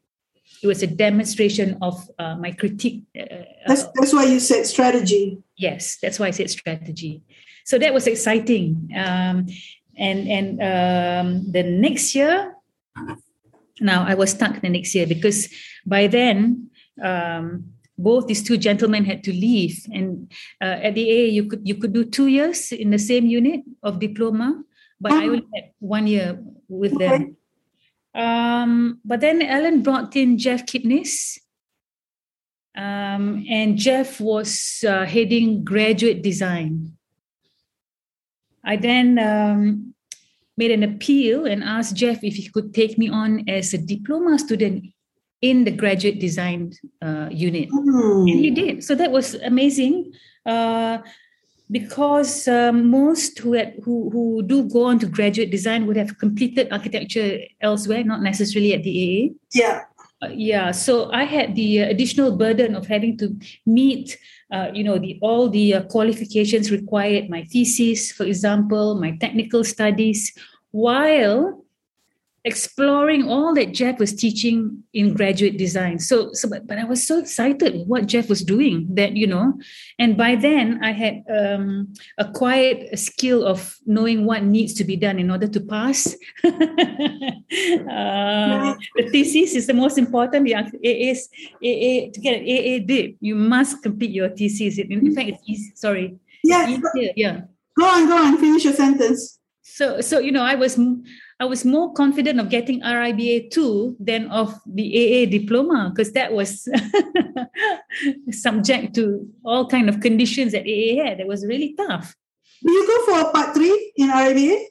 It 0.62 0.66
was 0.66 0.82
a 0.82 0.86
demonstration 0.86 1.78
of 1.82 2.08
uh, 2.18 2.36
my 2.36 2.52
critique. 2.52 3.04
Uh, 3.18 3.44
that's, 3.66 3.84
that's 3.94 4.12
why 4.12 4.24
you 4.24 4.40
said 4.40 4.66
strategy. 4.66 5.38
Yes, 5.56 5.98
that's 6.02 6.18
why 6.18 6.26
I 6.28 6.30
said 6.30 6.50
strategy. 6.50 7.22
So 7.64 7.78
that 7.78 7.92
was 7.92 8.06
exciting. 8.06 8.90
Um, 8.96 9.46
and 9.98 10.28
and 10.28 10.48
um, 10.62 11.50
the 11.50 11.62
next 11.62 12.14
year, 12.14 12.54
now 13.80 14.04
I 14.06 14.14
was 14.14 14.30
stuck 14.30 14.60
the 14.60 14.68
next 14.68 14.94
year 14.94 15.06
because 15.06 15.48
by 15.84 16.06
then 16.06 16.70
um, 17.02 17.72
both 17.98 18.26
these 18.26 18.42
two 18.42 18.56
gentlemen 18.56 19.04
had 19.04 19.22
to 19.24 19.32
leave 19.32 19.86
and 19.92 20.32
uh, 20.60 20.78
at 20.82 20.94
the 20.94 21.04
AA, 21.04 21.28
you 21.30 21.44
could 21.44 21.66
you 21.66 21.74
could 21.74 21.92
do 21.92 22.04
two 22.04 22.26
years 22.26 22.72
in 22.72 22.90
the 22.90 22.98
same 22.98 23.26
unit 23.26 23.60
of 23.82 24.00
diploma 24.00 24.62
but 25.00 25.12
I 25.12 25.26
only 25.26 25.46
had 25.54 25.70
one 25.78 26.06
year 26.06 26.38
with 26.68 26.94
okay. 26.94 27.08
them 27.08 27.36
um, 28.14 28.98
but 29.04 29.20
then 29.20 29.42
Alan 29.42 29.82
brought 29.82 30.16
in 30.16 30.38
Jeff 30.38 30.64
Kipnis 30.64 31.38
um, 32.76 33.44
and 33.48 33.76
Jeff 33.76 34.20
was 34.20 34.84
uh, 34.86 35.04
heading 35.04 35.64
graduate 35.64 36.22
design. 36.22 36.96
I 38.64 38.76
then 38.76 39.18
um, 39.18 39.94
made 40.56 40.70
an 40.70 40.82
appeal 40.82 41.46
and 41.46 41.62
asked 41.62 41.94
Jeff 41.96 42.22
if 42.24 42.34
he 42.34 42.48
could 42.48 42.72
take 42.74 42.96
me 42.98 43.08
on 43.08 43.48
as 43.48 43.74
a 43.74 43.78
diploma 43.78 44.38
student 44.38 44.86
in 45.42 45.64
the 45.64 45.70
graduate 45.70 46.18
design 46.18 46.72
uh, 47.02 47.28
unit. 47.30 47.68
Mm. 47.70 48.30
And 48.30 48.40
he 48.40 48.50
did. 48.50 48.84
So 48.84 48.94
that 48.94 49.10
was 49.10 49.34
amazing. 49.34 50.12
Uh, 50.44 50.98
because 51.70 52.46
um, 52.46 52.88
most 52.90 53.38
who, 53.40 53.54
had, 53.54 53.74
who 53.84 54.08
who 54.10 54.42
do 54.42 54.68
go 54.68 54.84
on 54.84 55.00
to 55.00 55.06
graduate 55.06 55.50
design 55.50 55.86
would 55.86 55.96
have 55.96 56.16
completed 56.18 56.68
architecture 56.70 57.40
elsewhere, 57.60 58.04
not 58.04 58.22
necessarily 58.22 58.72
at 58.72 58.84
the 58.84 58.94
AA. 58.94 59.34
Yeah. 59.52 59.82
Uh, 60.22 60.28
yeah. 60.32 60.70
So 60.70 61.12
I 61.12 61.24
had 61.24 61.54
the 61.54 61.80
additional 61.80 62.36
burden 62.36 62.74
of 62.74 62.86
having 62.86 63.18
to 63.18 63.36
meet, 63.66 64.16
uh, 64.50 64.68
you 64.72 64.82
know, 64.82 64.98
the 64.98 65.18
all 65.20 65.50
the 65.50 65.74
uh, 65.74 65.82
qualifications 65.84 66.70
required, 66.70 67.28
my 67.28 67.44
thesis, 67.44 68.12
for 68.12 68.24
example, 68.24 68.94
my 68.94 69.16
technical 69.20 69.62
studies, 69.62 70.32
while 70.70 71.65
exploring 72.46 73.28
all 73.28 73.52
that 73.54 73.74
Jeff 73.74 73.98
was 73.98 74.14
teaching 74.14 74.84
in 74.94 75.14
graduate 75.14 75.58
design. 75.58 75.98
So, 75.98 76.32
so 76.32 76.48
but, 76.48 76.66
but 76.68 76.78
I 76.78 76.84
was 76.84 77.04
so 77.04 77.18
excited 77.18 77.82
what 77.88 78.06
Jeff 78.06 78.28
was 78.28 78.42
doing 78.42 78.86
that, 78.94 79.16
you 79.16 79.26
know, 79.26 79.58
and 79.98 80.16
by 80.16 80.36
then 80.36 80.78
I 80.82 80.92
had 80.92 81.24
um, 81.28 81.92
acquired 82.18 82.86
a 82.92 82.96
skill 82.96 83.44
of 83.44 83.76
knowing 83.84 84.24
what 84.24 84.44
needs 84.44 84.74
to 84.74 84.84
be 84.84 84.94
done 84.94 85.18
in 85.18 85.28
order 85.28 85.48
to 85.48 85.60
pass. 85.60 86.14
uh, 86.44 86.52
the 88.94 89.08
thesis 89.10 89.56
is 89.56 89.66
the 89.66 89.74
most 89.74 89.98
important. 89.98 90.46
Yeah, 90.46 90.68
it 90.80 90.96
is 90.96 91.28
AA, 91.56 92.12
to 92.14 92.20
get 92.22 92.40
an 92.40 92.46
AA 92.46 92.78
dip, 92.86 93.16
you 93.20 93.34
must 93.34 93.82
complete 93.82 94.12
your 94.12 94.28
thesis. 94.28 94.78
In 94.78 95.12
fact, 95.16 95.30
it's 95.30 95.42
easy. 95.46 95.72
Sorry. 95.74 96.16
Yeah. 96.44 96.78
yeah. 97.16 97.40
Go 97.76 97.84
on, 97.84 98.06
go 98.06 98.16
on, 98.16 98.38
finish 98.38 98.64
your 98.64 98.72
sentence. 98.72 99.40
So, 99.62 100.00
so 100.00 100.20
you 100.20 100.30
know, 100.30 100.44
I 100.44 100.54
was 100.54 100.78
I 101.38 101.44
was 101.44 101.64
more 101.64 101.92
confident 101.92 102.40
of 102.40 102.48
getting 102.48 102.80
RIBA 102.80 103.50
two 103.50 103.94
than 104.00 104.30
of 104.30 104.58
the 104.64 104.88
AA 104.88 105.28
diploma 105.28 105.92
because 105.92 106.12
that 106.12 106.32
was 106.32 106.66
subject 108.30 108.94
to 108.94 109.28
all 109.44 109.68
kind 109.68 109.88
of 109.88 110.00
conditions 110.00 110.52
that 110.52 110.64
AA 110.64 111.04
had. 111.04 111.18
That 111.18 111.26
was 111.26 111.44
really 111.44 111.74
tough. 111.76 112.16
Did 112.64 112.72
you 112.72 112.86
go 112.86 113.04
for 113.04 113.28
a 113.28 113.32
part 113.32 113.54
three 113.54 113.92
in 113.96 114.08
RIBA? 114.08 114.64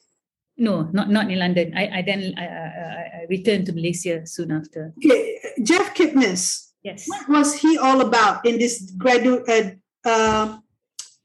No, 0.58 0.88
not 0.92 1.08
not 1.08 1.30
in 1.30 1.38
London. 1.38 1.72
I, 1.76 1.98
I 1.98 2.02
then 2.02 2.34
I, 2.36 2.46
I, 2.46 3.22
I 3.22 3.26
returned 3.28 3.66
to 3.66 3.72
Malaysia 3.72 4.26
soon 4.26 4.50
after. 4.50 4.92
Okay, 4.98 5.38
Jeff 5.62 5.94
Kipnis. 5.94 6.72
Yes. 6.82 7.06
What 7.06 7.28
was 7.28 7.54
he 7.54 7.78
all 7.78 8.00
about 8.00 8.46
in 8.46 8.58
this 8.58 8.90
graduate? 8.98 9.46
Uh, 9.46 10.08
uh, 10.08 10.58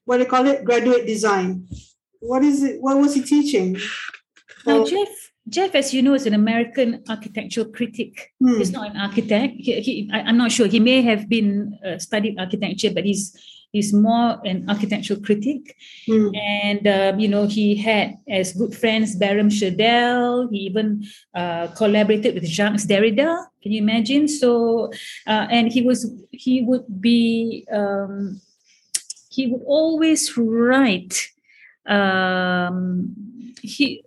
what 0.06 0.18
do 0.18 0.24
you 0.24 0.30
call 0.30 0.46
it? 0.46 0.66
Graduate 0.66 1.08
design. 1.08 1.66
What 2.20 2.44
is 2.44 2.62
it? 2.62 2.82
What 2.82 2.98
was 2.98 3.16
he 3.16 3.24
teaching? 3.24 3.78
Now, 4.66 4.84
Jeff 4.86 5.31
Jeff, 5.50 5.74
as 5.76 5.94
you 5.94 6.02
know, 6.02 6.14
is 6.14 6.26
an 6.26 6.34
American 6.34 7.04
architectural 7.10 7.68
critic. 7.68 8.32
Hmm. 8.40 8.58
He's 8.58 8.72
not 8.72 8.92
an 8.92 8.98
architect. 8.98 9.56
He, 9.58 9.82
he, 9.82 10.10
I, 10.14 10.30
am 10.30 10.38
not 10.38 10.52
sure. 10.52 10.68
He 10.68 10.80
may 10.80 11.02
have 11.02 11.28
been 11.28 11.78
uh, 11.86 11.98
studied 11.98 12.40
architecture, 12.40 12.92
but 12.94 13.06
he's 13.06 13.36
he's 13.72 13.94
more 13.94 14.40
an 14.46 14.70
architectural 14.70 15.20
critic. 15.20 15.76
Hmm. 16.06 16.30
And 16.36 16.88
um, 16.88 17.20
you 17.20 17.28
know, 17.28 17.48
he 17.48 17.76
had 17.76 18.18
as 18.30 18.54
good 18.54 18.76
friends 18.76 19.16
Barham 19.16 19.50
Sherdell. 19.50 20.50
He 20.52 20.60
even 20.60 21.06
uh, 21.34 21.68
collaborated 21.76 22.36
with 22.36 22.46
Jacques 22.46 22.86
Derrida. 22.88 23.46
Can 23.64 23.72
you 23.72 23.82
imagine? 23.82 24.28
So, 24.28 24.92
uh, 25.26 25.48
and 25.50 25.72
he 25.72 25.82
was 25.82 26.12
he 26.32 26.62
would 26.62 27.02
be 27.02 27.66
um, 27.72 28.42
he 29.30 29.48
would 29.48 29.64
always 29.66 30.38
write. 30.38 31.30
Um, 31.88 33.16
he 33.62 34.04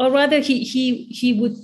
or 0.00 0.10
rather 0.10 0.40
he 0.40 0.64
he 0.64 1.04
he 1.12 1.36
would 1.36 1.56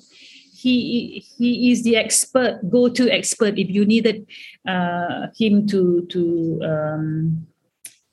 he 0.52 1.24
he 1.38 1.72
is 1.72 1.82
the 1.88 1.96
expert 1.96 2.60
go-to 2.68 3.08
expert 3.08 3.58
if 3.58 3.72
you 3.72 3.88
needed 3.88 4.28
uh, 4.68 5.32
him 5.32 5.66
to 5.66 6.04
to 6.12 6.60
um, 6.60 7.46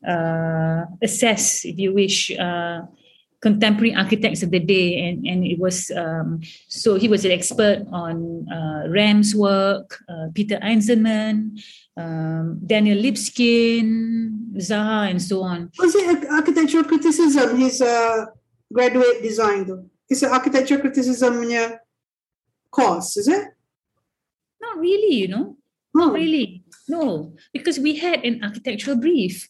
uh, 0.08 0.88
assess 1.04 1.66
if 1.66 1.78
you 1.78 1.94
wish 1.94 2.32
uh, 2.40 2.82
contemporary 3.42 3.94
architects 3.94 4.42
of 4.44 4.52
the 4.52 4.64
day. 4.64 5.04
And 5.04 5.28
and 5.28 5.44
it 5.44 5.60
was 5.60 5.92
um, 5.92 6.40
so 6.72 6.96
he 6.96 7.12
was 7.12 7.28
an 7.28 7.36
expert 7.36 7.84
on 7.92 8.48
uh, 8.48 8.88
Rem's 8.88 9.36
work 9.36 10.00
uh, 10.08 10.32
Peter 10.34 10.56
Eisenman 10.64 11.60
um, 12.00 12.64
Daniel 12.64 12.96
Libeskind 12.96 14.56
Zaha 14.56 15.12
and 15.12 15.20
so 15.20 15.44
on. 15.44 15.72
Was 15.78 15.96
it 15.96 16.24
architectural 16.32 16.88
criticism 16.88 17.60
his 17.60 17.82
uh, 17.82 18.32
graduate 18.72 19.20
design 19.22 19.68
though 19.68 19.84
an 20.22 20.32
architecture 20.32 20.78
criticism 20.78 21.42
your 21.50 21.80
course, 22.70 23.18
is 23.18 23.28
it? 23.28 23.48
Not 24.62 24.78
really, 24.78 25.16
you 25.16 25.28
know. 25.30 25.58
Not 25.94 26.12
oh. 26.12 26.14
really. 26.14 26.64
No, 26.90 27.34
because 27.54 27.80
we 27.80 27.96
had 27.96 28.26
an 28.26 28.44
architectural 28.44 28.98
brief. 28.98 29.48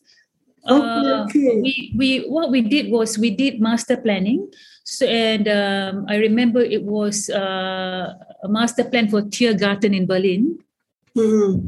Okay, 0.70 1.10
uh, 1.10 1.25
okay. 1.25 1.60
We 1.60 1.93
we 1.98 2.10
what 2.29 2.51
we 2.51 2.62
did 2.62 2.91
was 2.91 3.17
we 3.17 3.32
did 3.32 3.60
master 3.60 3.98
planning. 3.98 4.51
So 4.84 5.08
and 5.08 5.48
um, 5.48 6.05
I 6.08 6.17
remember 6.17 6.62
it 6.62 6.84
was 6.84 7.29
uh, 7.29 8.13
a 8.43 8.48
master 8.48 8.84
plan 8.84 9.10
for 9.10 9.24
Tiergarten 9.24 9.96
in 9.96 10.05
Berlin. 10.05 10.60
Mm-hmm. 11.17 11.67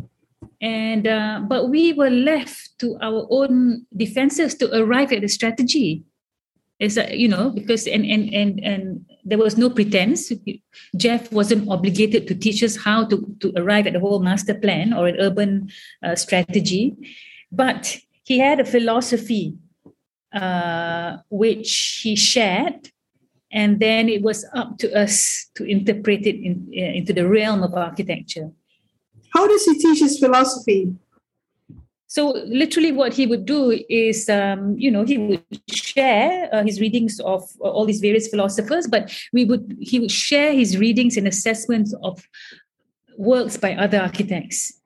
And 0.61 1.07
uh, 1.07 1.41
but 1.47 1.69
we 1.69 1.93
were 1.93 2.11
left 2.11 2.77
to 2.79 2.97
our 3.01 3.27
own 3.29 3.85
defenses 3.95 4.55
to 4.55 4.71
arrive 4.71 5.11
at 5.11 5.21
the 5.21 5.27
strategy 5.27 6.03
is 6.79 6.96
that 6.96 7.17
you 7.17 7.27
know 7.27 7.50
because 7.51 7.88
and 7.88 8.05
and 8.05 8.34
and 8.34 8.60
and 8.63 9.05
there 9.24 9.38
was 9.38 9.58
no 9.58 9.70
pretense. 9.70 10.32
Jeff 10.98 11.32
wasn't 11.32 11.70
obligated 11.70 12.27
to 12.27 12.36
teach 12.36 12.63
us 12.63 12.75
how 12.75 13.05
to 13.05 13.36
to 13.39 13.53
arrive 13.55 13.88
at 13.88 13.94
the 13.94 14.00
whole 14.00 14.20
master 14.20 14.53
plan 14.53 14.94
or 14.94 15.08
an 15.08 15.15
urban 15.20 15.70
uh, 16.03 16.15
strategy. 16.15 16.96
But 17.51 17.98
he 18.24 18.39
had 18.39 18.60
a 18.60 18.65
philosophy 18.65 19.55
uh, 20.34 21.17
which 21.29 22.01
he 22.03 22.15
shared 22.15 22.91
and 23.55 23.79
then 23.79 24.10
it 24.10 24.22
was 24.22 24.46
up 24.53 24.77
to 24.79 24.91
us 24.94 25.50
to 25.55 25.63
interpret 25.63 26.27
it 26.27 26.36
in, 26.36 26.67
uh, 26.77 26.91
into 26.98 27.13
the 27.13 27.27
realm 27.27 27.63
of 27.63 27.74
architecture. 27.74 28.51
How 29.34 29.48
does 29.48 29.63
he 29.63 29.79
teach 29.79 30.00
his 30.00 30.20
philosophy 30.20 30.94
so 32.07 32.31
literally, 32.45 32.91
what 32.91 33.13
he 33.13 33.25
would 33.25 33.45
do 33.45 33.79
is, 33.89 34.29
um, 34.29 34.75
you 34.77 34.91
know, 34.91 35.03
he 35.03 35.17
would 35.17 35.43
share 35.69 36.50
uh, 36.53 36.63
his 36.63 36.79
readings 36.79 37.19
of 37.19 37.43
uh, 37.62 37.69
all 37.69 37.85
these 37.85 38.00
various 38.00 38.27
philosophers, 38.27 38.88
but 38.88 39.12
we 39.33 39.43
would 39.45 39.75
he 39.79 40.00
would 40.00 40.12
share 40.12 40.53
his 40.53 40.77
readings 40.77 41.17
and 41.17 41.27
assessments 41.27 41.93
of 42.03 42.24
works 43.17 43.57
by 43.57 43.75
other 43.75 44.00
architects. 44.00 44.79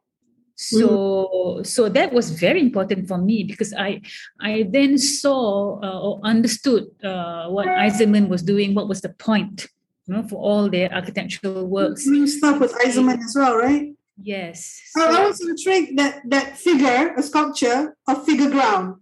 So 0.55 0.87
mm. 0.87 1.67
so 1.67 1.89
that 1.89 2.13
was 2.13 2.31
very 2.31 2.61
important 2.61 3.07
for 3.07 3.17
me 3.17 3.43
because 3.43 3.73
I 3.73 4.01
I 4.39 4.67
then 4.69 4.97
saw 4.97 5.79
uh, 5.83 5.99
or 5.99 6.19
understood 6.23 6.87
uh, 7.03 7.49
what 7.49 7.67
Eisenman 7.67 8.29
was 8.29 8.43
doing. 8.43 8.75
What 8.75 8.87
was 8.87 9.01
the 9.01 9.09
point? 9.09 9.67
You 10.07 10.15
know, 10.15 10.23
for 10.23 10.37
all 10.37 10.69
their 10.69 10.91
architectural 10.91 11.67
works. 11.67 12.05
You 12.05 12.27
start 12.27 12.59
with 12.59 12.73
Eisenman 12.73 13.19
as 13.19 13.35
well, 13.37 13.57
right? 13.57 13.93
Yes. 14.21 14.81
So, 14.91 15.05
I 15.05 15.27
was 15.27 15.39
intrigued 15.41 15.97
that 15.97 16.21
that 16.29 16.57
figure, 16.57 17.13
a 17.15 17.23
sculpture 17.23 17.95
of 18.07 18.25
figure 18.25 18.49
ground. 18.49 19.01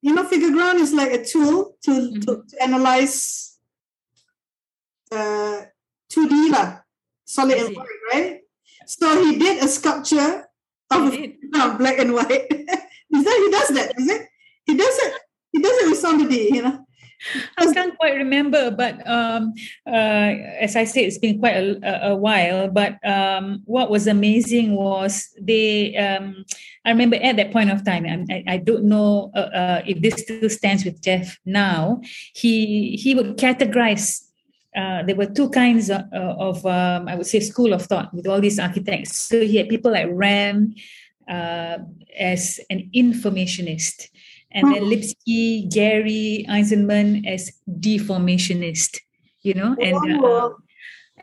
You 0.00 0.14
know, 0.14 0.24
figure 0.24 0.50
ground 0.50 0.78
is 0.78 0.92
like 0.92 1.12
a 1.12 1.24
tool 1.24 1.76
to, 1.82 1.90
mm-hmm. 1.90 2.20
to, 2.20 2.44
to, 2.48 2.62
analyze 2.62 3.58
uh, 5.10 5.62
2D, 6.12 6.52
lah, 6.52 6.78
solid 7.24 7.58
and 7.58 7.76
white, 7.76 7.86
right? 8.12 8.40
So 8.86 9.24
he 9.24 9.38
did 9.38 9.62
a 9.62 9.68
sculpture 9.68 10.46
of 10.90 11.12
black 11.78 11.98
and 11.98 12.14
white. 12.14 12.46
is 12.50 13.24
that 13.24 13.38
he 13.44 13.50
does 13.50 13.68
that? 13.74 13.98
Is 13.98 14.08
it? 14.08 14.28
He 14.64 14.76
does 14.76 14.98
it. 14.98 15.14
He 15.52 15.60
does 15.60 15.76
it 15.82 15.90
with 15.90 15.98
somebody, 15.98 16.50
you 16.52 16.62
know. 16.62 16.86
I 17.56 17.72
can't 17.72 17.96
quite 17.98 18.14
remember, 18.14 18.70
but 18.70 19.06
um, 19.06 19.54
uh, 19.86 20.30
as 20.60 20.76
I 20.76 20.84
said, 20.84 21.04
it's 21.04 21.18
been 21.18 21.38
quite 21.38 21.56
a, 21.56 22.10
a 22.10 22.16
while. 22.16 22.68
But 22.68 23.04
um, 23.06 23.62
what 23.64 23.90
was 23.90 24.06
amazing 24.06 24.74
was 24.74 25.28
they. 25.40 25.96
Um, 25.96 26.44
I 26.84 26.90
remember 26.90 27.16
at 27.16 27.36
that 27.36 27.52
point 27.52 27.70
of 27.70 27.84
time, 27.84 28.06
I, 28.30 28.44
I 28.46 28.56
don't 28.58 28.84
know 28.84 29.30
uh, 29.34 29.50
uh, 29.52 29.82
if 29.86 30.00
this 30.00 30.22
still 30.22 30.48
stands 30.48 30.84
with 30.84 31.02
Jeff 31.02 31.38
now. 31.44 32.00
He 32.34 32.96
he 32.96 33.14
would 33.14 33.36
categorize. 33.36 34.24
Uh, 34.76 35.02
there 35.02 35.16
were 35.16 35.26
two 35.26 35.50
kinds 35.50 35.90
of, 35.90 36.02
of 36.12 36.64
um, 36.64 37.08
I 37.08 37.16
would 37.16 37.26
say, 37.26 37.40
school 37.40 37.72
of 37.72 37.82
thought 37.86 38.14
with 38.14 38.28
all 38.28 38.40
these 38.40 38.60
architects. 38.60 39.16
So 39.16 39.40
he 39.40 39.56
had 39.56 39.68
people 39.68 39.90
like 39.90 40.06
Rem 40.10 40.74
uh, 41.28 41.78
as 42.16 42.60
an 42.70 42.90
informationist 42.94 44.08
and 44.50 44.74
then 44.74 44.82
Libeskind, 44.84 45.70
Gehry, 45.70 46.46
Eisenman 46.48 47.26
as 47.26 47.52
deformationist, 47.68 48.98
you 49.42 49.54
know, 49.54 49.76
and 49.80 50.24
uh, 50.24 50.50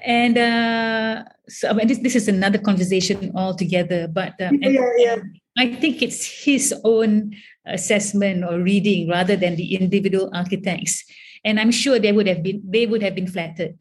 and 0.04 0.38
uh, 0.38 1.24
so 1.48 1.70
I 1.70 1.74
mean, 1.74 1.88
this, 1.88 2.00
this 2.00 2.16
is 2.16 2.28
another 2.28 2.60
conversation 2.60 3.32
altogether. 3.36 4.08
But 4.08 4.40
um, 4.42 4.62
yeah, 4.62 4.92
yeah. 4.98 5.16
I 5.58 5.74
think 5.74 6.02
it's 6.02 6.46
his 6.46 6.74
own 6.84 7.36
assessment 7.66 8.44
or 8.44 8.60
reading 8.60 9.10
rather 9.10 9.36
than 9.36 9.56
the 9.56 9.76
individual 9.76 10.30
architects 10.34 11.04
and 11.46 11.60
I'm 11.60 11.72
sure 11.72 12.00
they 12.00 12.12
would 12.12 12.28
have 12.28 12.42
been 12.44 12.62
they 12.66 12.86
would 12.86 13.04
have 13.04 13.16
been 13.16 13.28
flattered. 13.28 13.76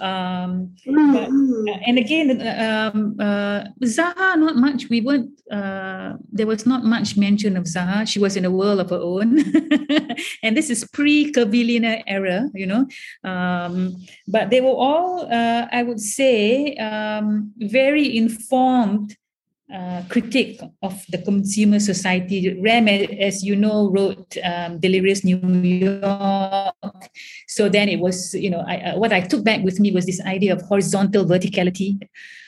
Um, 0.00 0.74
but, 0.84 1.28
Mm-hmm. 1.28 1.68
uh, 1.68 1.78
and 1.86 1.98
again, 1.98 2.28
um, 2.40 3.16
uh, 3.20 3.64
Zaha, 3.84 4.36
not 4.36 4.56
much. 4.56 4.88
We 4.88 5.00
weren't. 5.00 5.30
Uh, 5.50 6.14
there 6.32 6.46
was 6.46 6.66
not 6.66 6.84
much 6.84 7.16
mention 7.16 7.56
of 7.56 7.64
Zaha. 7.64 8.08
She 8.08 8.18
was 8.18 8.36
in 8.36 8.44
a 8.44 8.50
world 8.50 8.80
of 8.80 8.90
her 8.90 9.00
own, 9.00 9.38
and 10.42 10.56
this 10.56 10.70
is 10.70 10.84
pre-curvilinear 10.92 12.02
era, 12.06 12.48
you 12.54 12.66
know. 12.66 12.86
Um, 13.22 13.96
but 14.26 14.50
they 14.50 14.60
were 14.60 14.78
all, 14.88 15.28
uh, 15.30 15.68
I 15.70 15.82
would 15.82 16.00
say, 16.00 16.74
um, 16.76 17.52
very 17.58 18.16
informed 18.16 19.16
uh, 19.74 20.02
critique 20.08 20.60
of 20.82 21.04
the 21.08 21.18
consumer 21.18 21.80
society. 21.80 22.56
Rem, 22.60 22.86
as 22.88 23.42
you 23.42 23.56
know, 23.56 23.90
wrote 23.90 24.36
um, 24.44 24.78
Delirious 24.78 25.24
New 25.24 25.38
York. 25.38 27.10
So 27.48 27.68
then 27.68 27.88
it 27.88 27.98
was, 27.98 28.34
you 28.34 28.50
know, 28.50 28.64
I, 28.66 28.76
uh, 28.76 28.98
what 28.98 29.12
I 29.12 29.20
took 29.20 29.42
back 29.42 29.64
with 29.64 29.80
me 29.80 29.90
was 29.90 30.06
this 30.06 30.20
idea 30.20 30.52
of 30.52 30.62
horizontal 30.62 31.24
verticality. 31.24 32.00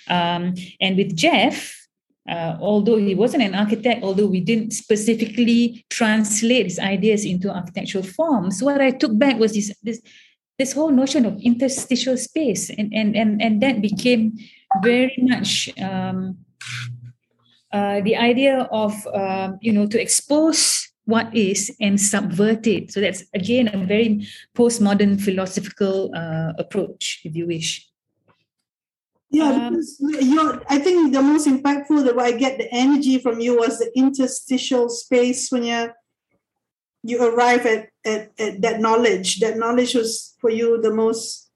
Um, 0.09 0.55
and 0.81 0.97
with 0.97 1.17
Jeff, 1.17 1.89
uh, 2.29 2.57
although 2.61 2.97
he 2.97 3.15
wasn't 3.15 3.43
an 3.43 3.55
architect, 3.55 4.03
although 4.03 4.27
we 4.27 4.41
didn't 4.41 4.73
specifically 4.73 5.85
translate 5.91 6.67
his 6.67 6.79
ideas 6.79 7.25
into 7.25 7.51
architectural 7.51 8.05
forms, 8.05 8.63
what 8.63 8.81
I 8.81 8.91
took 8.91 9.19
back 9.19 9.39
was 9.39 9.53
this 9.55 9.75
this 9.83 10.01
this 10.59 10.73
whole 10.73 10.91
notion 10.91 11.27
of 11.27 11.39
interstitial 11.43 12.17
space, 12.17 12.71
and 12.71 12.93
and 12.95 13.15
and 13.15 13.43
and 13.43 13.61
that 13.63 13.83
became 13.83 14.39
very 14.83 15.19
much 15.19 15.71
um, 15.79 16.39
uh, 17.77 18.01
the 18.01 18.17
idea 18.17 18.65
of 18.73 18.93
um, 19.13 19.59
you 19.61 19.73
know 19.73 19.87
to 19.87 20.01
expose 20.01 20.89
what 21.05 21.29
is 21.37 21.71
and 21.81 22.01
subvert 22.01 22.67
it. 22.67 22.91
So 22.93 23.01
that's 23.05 23.23
again 23.35 23.69
a 23.69 23.79
very 23.85 24.27
postmodern 24.57 25.21
philosophical 25.21 26.11
uh, 26.17 26.53
approach, 26.59 27.21
if 27.25 27.37
you 27.37 27.47
wish. 27.47 27.87
Yeah, 29.31 29.51
Um, 29.51 29.75
because 29.75 29.99
you're, 30.01 30.63
I 30.71 30.79
think 30.79 31.13
the 31.13 31.23
most 31.23 31.47
impactful 31.47 32.07
that 32.07 32.19
I 32.19 32.33
get 32.33 32.59
the 32.59 32.71
energy 32.73 33.19
from 33.19 33.41
you 33.41 33.59
was 33.59 33.79
the 33.79 33.91
interstitial 33.99 34.89
space 34.89 35.51
when 35.51 35.65
you 35.65 35.91
you 37.07 37.23
arrive 37.23 37.67
at, 37.67 37.91
at, 38.03 38.35
at 38.39 38.63
that 38.63 38.81
knowledge. 38.81 39.39
That 39.39 39.59
knowledge 39.59 39.95
was 39.95 40.35
for 40.41 40.51
you 40.51 40.83
the 40.83 40.95
most 40.95 41.51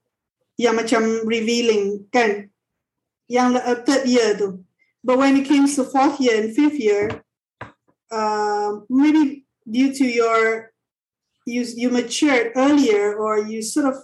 yang 0.59 0.77
macam 0.77 1.27
revealing 1.27 2.07
kan. 2.15 2.51
Yang 3.31 3.63
uh, 3.63 3.79
third 3.87 4.05
year 4.07 4.35
tu. 4.39 4.63
But 5.03 5.19
when 5.19 5.37
it 5.37 5.47
came 5.49 5.67
to 5.67 5.85
fourth 5.85 6.21
year 6.21 6.43
and 6.43 6.55
fifth 6.55 6.79
year, 6.79 7.23
uh, 8.11 8.81
maybe 8.89 9.47
due 9.69 9.93
to 9.95 10.05
your 10.05 10.73
you 11.47 11.63
you 11.63 11.91
matured 11.91 12.53
earlier 12.57 13.17
or 13.17 13.39
you 13.39 13.63
sort 13.63 13.87
of 13.87 13.97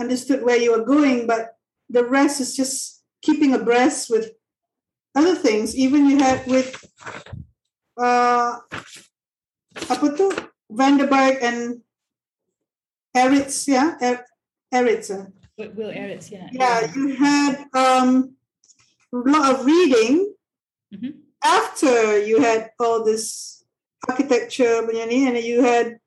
understood 0.00 0.42
where 0.42 0.56
you 0.56 0.72
were 0.72 0.84
going, 0.84 1.26
but 1.26 1.56
the 1.90 2.04
rest 2.04 2.40
is 2.40 2.56
just 2.56 3.02
keeping 3.22 3.52
abreast 3.54 4.10
with 4.10 4.32
other 5.14 5.34
things. 5.34 5.76
Even 5.76 6.06
you 6.06 6.18
had 6.18 6.46
with 6.46 6.72
uh, 7.96 8.56
apa 9.88 10.06
tu 10.16 10.28
Vanderberg 10.72 11.40
and 11.42 11.80
Eritz, 13.16 13.68
yeah, 13.68 13.96
er, 14.00 14.24
Eritz. 14.72 15.10
uh. 15.10 15.26
Will 15.56 15.88
Eretz, 15.88 16.30
yeah. 16.30 16.48
Yeah, 16.52 16.92
you 16.92 17.16
had 17.16 17.64
um, 17.72 18.35
a 19.12 19.16
lot 19.16 19.54
of 19.54 19.66
reading 19.66 20.34
Mhm. 20.92 21.20
after 21.42 22.18
you 22.24 22.40
had 22.40 22.70
all 22.78 23.04
this 23.04 23.64
architecture, 24.08 24.82
punya 24.82 25.06
ni, 25.08 25.26
and 25.26 25.38
you 25.38 25.62
had. 25.62 25.98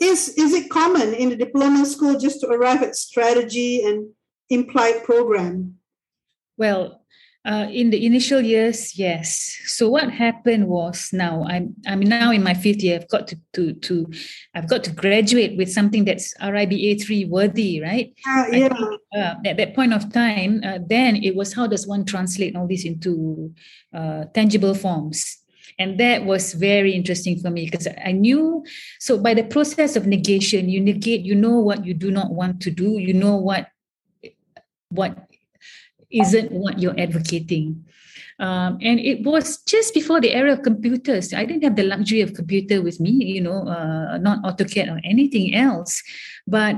Is 0.00 0.28
is 0.36 0.52
it 0.52 0.68
common 0.70 1.14
in 1.14 1.30
the 1.30 1.36
diploma 1.36 1.86
school 1.86 2.18
just 2.18 2.40
to 2.40 2.48
arrive 2.48 2.82
at 2.82 2.96
strategy 2.96 3.82
and 3.82 4.14
implied 4.50 5.04
program? 5.04 5.78
Well, 6.58 7.04
uh, 7.44 7.66
in 7.70 7.90
the 7.90 8.06
initial 8.06 8.40
years, 8.40 8.98
yes. 8.98 9.58
So 9.66 9.90
what 9.90 10.10
happened 10.10 10.66
was 10.66 11.10
now 11.12 11.44
I'm 11.46 11.74
I'm 11.86 12.00
now 12.00 12.32
in 12.32 12.42
my 12.42 12.54
fifth 12.54 12.82
year. 12.82 12.96
I've 12.96 13.08
got 13.08 13.28
to 13.28 13.38
to 13.52 13.74
to 13.74 14.10
I've 14.54 14.68
got 14.68 14.82
to 14.84 14.90
graduate 14.90 15.58
with 15.58 15.70
something 15.70 16.06
that's 16.06 16.32
RIBA 16.40 17.04
three 17.04 17.26
worthy, 17.26 17.82
right? 17.82 18.14
Uh, 18.26 18.46
yeah, 18.50 18.68
think, 18.68 19.00
uh, 19.14 19.34
at 19.44 19.58
that 19.58 19.74
point 19.74 19.92
of 19.92 20.10
time, 20.10 20.62
uh, 20.64 20.78
then 20.86 21.16
it 21.16 21.36
was 21.36 21.52
how 21.52 21.66
does 21.66 21.86
one 21.86 22.06
translate 22.06 22.56
all 22.56 22.66
this 22.66 22.84
into 22.84 23.52
uh, 23.92 24.24
tangible 24.32 24.74
forms? 24.74 25.38
And 25.78 25.98
that 26.00 26.24
was 26.24 26.54
very 26.54 26.92
interesting 26.92 27.38
for 27.40 27.50
me 27.50 27.66
because 27.66 27.88
I 28.04 28.12
knew. 28.12 28.64
So 29.00 29.18
by 29.18 29.34
the 29.34 29.44
process 29.44 29.96
of 29.96 30.06
negation, 30.06 30.70
you 30.70 30.80
negate. 30.80 31.22
You 31.22 31.34
know 31.34 31.58
what 31.58 31.84
you 31.84 31.92
do 31.92 32.10
not 32.10 32.32
want 32.32 32.62
to 32.62 32.70
do. 32.70 32.98
You 32.98 33.12
know 33.12 33.36
what 33.36 33.68
what 34.88 35.28
isn't 36.14 36.52
what 36.52 36.78
you're 36.78 36.98
advocating. 36.98 37.84
Um, 38.38 38.78
and 38.82 38.98
it 38.98 39.22
was 39.22 39.58
just 39.62 39.94
before 39.94 40.20
the 40.20 40.34
era 40.34 40.52
of 40.52 40.62
computers. 40.62 41.32
I 41.32 41.44
didn't 41.44 41.62
have 41.62 41.76
the 41.76 41.84
luxury 41.84 42.20
of 42.20 42.34
computer 42.34 42.82
with 42.82 42.98
me, 42.98 43.10
you 43.10 43.40
know, 43.40 43.66
uh, 43.68 44.18
not 44.18 44.42
AutoCAD 44.42 44.90
or 44.90 45.00
anything 45.04 45.54
else. 45.54 46.02
But 46.46 46.76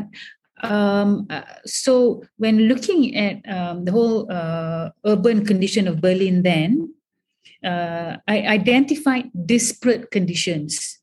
um, 0.62 1.27
uh, 1.31 1.42
so 1.64 2.25
when 2.37 2.68
looking 2.68 3.16
at 3.16 3.40
um, 3.49 3.85
the 3.85 3.92
whole 3.92 4.31
uh, 4.31 4.90
urban 5.05 5.44
condition 5.44 5.88
of 5.88 6.01
Berlin 6.01 6.42
then, 6.42 6.92
uh, 7.64 8.16
I 8.29 8.42
identified 8.42 9.31
disparate 9.46 10.11
conditions, 10.11 10.99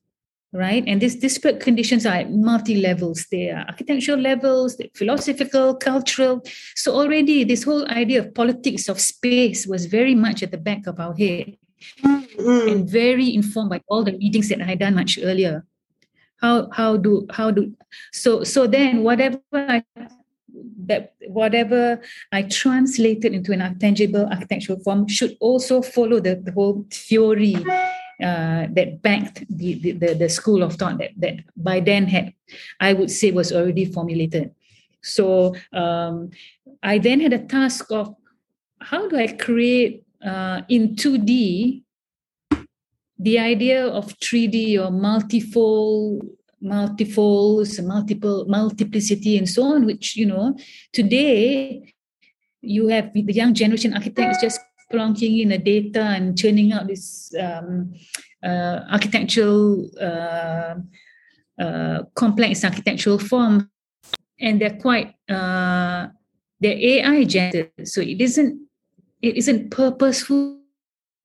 right? 0.54 0.84
And 0.86 1.02
these 1.02 1.16
disparate 1.16 1.60
conditions 1.60 2.06
are 2.06 2.14
at 2.14 2.32
multi 2.32 2.80
levels. 2.80 3.26
They 3.30 3.50
are 3.50 3.66
architectural 3.68 4.20
levels, 4.20 4.80
philosophical, 4.94 5.74
cultural. 5.74 6.42
So 6.76 6.94
already 6.94 7.44
this 7.44 7.64
whole 7.64 7.86
idea 7.88 8.20
of 8.20 8.34
politics 8.34 8.88
of 8.88 9.00
space 9.00 9.66
was 9.66 9.86
very 9.86 10.14
much 10.14 10.42
at 10.42 10.52
the 10.52 10.58
back 10.58 10.86
of 10.86 11.00
our 11.00 11.14
head 11.14 11.56
Mm. 12.38 12.72
and 12.72 12.90
very 12.90 13.34
informed 13.34 13.70
by 13.70 13.80
all 13.88 14.02
the 14.02 14.16
readings 14.16 14.48
that 14.48 14.60
I 14.60 14.64
had 14.64 14.78
done 14.80 14.94
much 14.94 15.18
earlier. 15.22 15.64
How 16.40 16.68
how 16.72 16.96
do 16.96 17.26
how 17.30 17.50
do 17.50 17.72
so 18.12 18.42
so 18.44 18.66
then 18.66 19.02
whatever 19.02 19.40
I 19.52 19.84
that 20.86 21.14
whatever 21.28 22.00
I 22.32 22.42
translated 22.42 23.32
into 23.32 23.52
an 23.52 23.78
tangible 23.78 24.26
architectural 24.26 24.80
form 24.80 25.08
should 25.08 25.36
also 25.40 25.82
follow 25.82 26.20
the, 26.20 26.36
the 26.36 26.52
whole 26.52 26.86
theory 26.90 27.56
uh, 28.22 28.66
that 28.70 29.00
backed 29.02 29.44
the, 29.48 29.74
the, 29.74 29.92
the, 29.92 30.14
the 30.14 30.28
school 30.28 30.62
of 30.62 30.74
thought 30.74 30.98
that, 30.98 31.10
that 31.16 31.40
by 31.56 31.80
then 31.80 32.06
had, 32.06 32.32
I 32.80 32.92
would 32.92 33.10
say, 33.10 33.30
was 33.30 33.52
already 33.52 33.84
formulated. 33.84 34.52
So 35.02 35.54
um, 35.72 36.30
I 36.82 36.98
then 36.98 37.20
had 37.20 37.32
a 37.32 37.44
task 37.44 37.90
of 37.90 38.14
how 38.80 39.08
do 39.08 39.16
I 39.16 39.28
create 39.28 40.04
uh, 40.24 40.62
in 40.68 40.94
2D 40.96 41.82
the 43.18 43.38
idea 43.38 43.86
of 43.86 44.18
3D 44.18 44.78
or 44.78 44.90
multifold 44.90 46.26
multifolds 46.62 47.84
multiple 47.84 48.46
multiplicity 48.48 49.36
and 49.36 49.48
so 49.48 49.62
on 49.64 49.84
which 49.84 50.16
you 50.16 50.24
know 50.24 50.56
today 50.92 51.92
you 52.62 52.88
have 52.88 53.12
the 53.12 53.32
young 53.32 53.52
generation 53.52 53.92
architects 53.92 54.40
just 54.40 54.60
plonking 54.94 55.42
in 55.42 55.48
the 55.48 55.58
data 55.58 56.02
and 56.14 56.38
churning 56.38 56.72
out 56.72 56.86
this 56.86 57.34
um, 57.40 57.92
uh, 58.44 58.80
architectural 58.90 59.90
uh, 60.00 60.74
uh, 61.58 62.02
complex 62.14 62.64
architectural 62.64 63.18
form. 63.18 63.68
And 64.40 64.60
they're 64.60 64.78
quite 64.78 65.14
uh, 65.28 66.08
they're 66.60 66.78
ai 66.78 67.24
generated 67.24 67.70
so 67.84 68.00
it 68.00 68.20
isn't 68.20 68.68
it 69.22 69.36
isn't 69.36 69.70
purposeful 69.70 70.60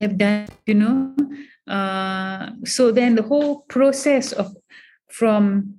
have 0.02 0.18
done 0.18 0.48
you 0.66 0.74
know? 0.76 1.16
Uh, 1.68 2.52
so 2.66 2.92
then 2.92 3.16
the 3.16 3.22
whole 3.22 3.62
process 3.70 4.32
of 4.32 4.56
from 5.08 5.76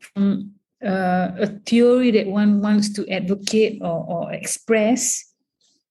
from 0.00 0.52
uh, 0.84 1.32
a 1.38 1.46
theory 1.66 2.10
that 2.10 2.26
one 2.26 2.60
wants 2.60 2.92
to 2.92 3.08
advocate 3.08 3.80
or, 3.82 4.04
or 4.06 4.32
express 4.32 5.33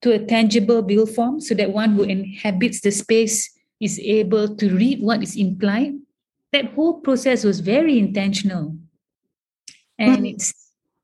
to 0.04 0.12
a 0.12 0.20
tangible 0.20 0.82
bill 0.84 1.06
form 1.08 1.40
so 1.40 1.56
that 1.56 1.72
one 1.72 1.96
who 1.96 2.04
inhabits 2.04 2.82
the 2.82 2.92
space 2.92 3.50
is 3.80 4.00
able 4.00 4.56
to 4.56 4.70
read 4.76 5.02
what 5.02 5.24
is 5.24 5.36
implied 5.36 5.96
that 6.52 6.66
whole 6.76 7.00
process 7.02 7.44
was 7.44 7.60
very 7.60 7.98
intentional 7.98 8.78
and 9.98 10.24
Mhm. 10.24 10.30
it's 10.36 10.54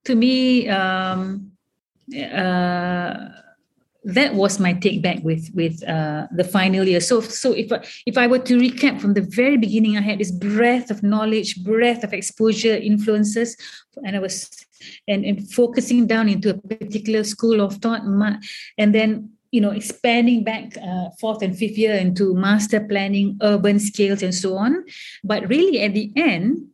to 0.06 0.16
me 0.16 0.68
um, 0.70 1.52
uh, 2.14 3.30
that 4.04 4.34
was 4.34 4.60
my 4.60 4.74
take 4.74 5.02
back 5.02 5.24
with 5.24 5.50
with 5.54 5.84
uh, 5.88 6.28
the 6.32 6.44
final 6.44 6.88
year. 6.88 7.02
So 7.02 7.22
so 7.22 7.52
if 7.52 7.72
I, 7.72 7.86
if 8.06 8.18
I 8.18 8.28
were 8.28 8.40
to 8.40 8.58
recap 8.58 9.02
from 9.02 9.14
the 9.14 9.22
very 9.22 9.58
beginning, 9.58 9.98
I 9.98 10.02
had 10.02 10.20
this 10.20 10.32
breadth 10.32 10.90
of 10.90 11.04
knowledge, 11.04 11.64
breadth 11.64 12.04
of 12.04 12.14
exposure, 12.14 12.76
influences, 12.76 13.58
and 14.06 14.16
I 14.16 14.20
was 14.20 14.50
and, 15.08 15.26
and 15.26 15.52
focusing 15.52 16.08
down 16.08 16.30
into 16.30 16.50
a 16.50 16.54
particular 16.54 17.24
school 17.24 17.62
of 17.62 17.76
thought 17.76 18.02
and 18.78 18.96
then 18.96 19.30
you 19.52 19.62
know 19.62 19.72
expanding 19.72 20.44
back 20.44 20.78
uh, 20.78 21.10
fourth 21.20 21.42
and 21.42 21.58
fifth 21.58 21.78
year 21.78 21.96
into 21.96 22.34
master 22.36 22.80
planning 22.80 23.38
urban 23.42 23.80
scales 23.80 24.24
and 24.24 24.34
so 24.34 24.58
on 24.58 24.86
but 25.24 25.48
really 25.50 25.82
at 25.82 25.94
the 25.94 26.12
end 26.16 26.68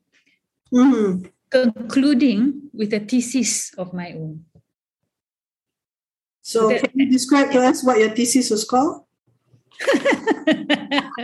mm-hmm. 0.74 1.26
concluding 1.50 2.70
with 2.74 2.94
a 2.94 3.00
thesis 3.00 3.74
of 3.76 3.94
my 3.94 4.12
own 4.12 4.44
so 6.46 6.70
that, 6.70 6.86
can 6.86 6.94
you 6.94 7.10
describe 7.10 7.50
to 7.52 7.60
us 7.66 7.84
what 7.84 7.98
your 7.98 8.14
thesis 8.14 8.54
was 8.54 8.64
called? 8.64 9.02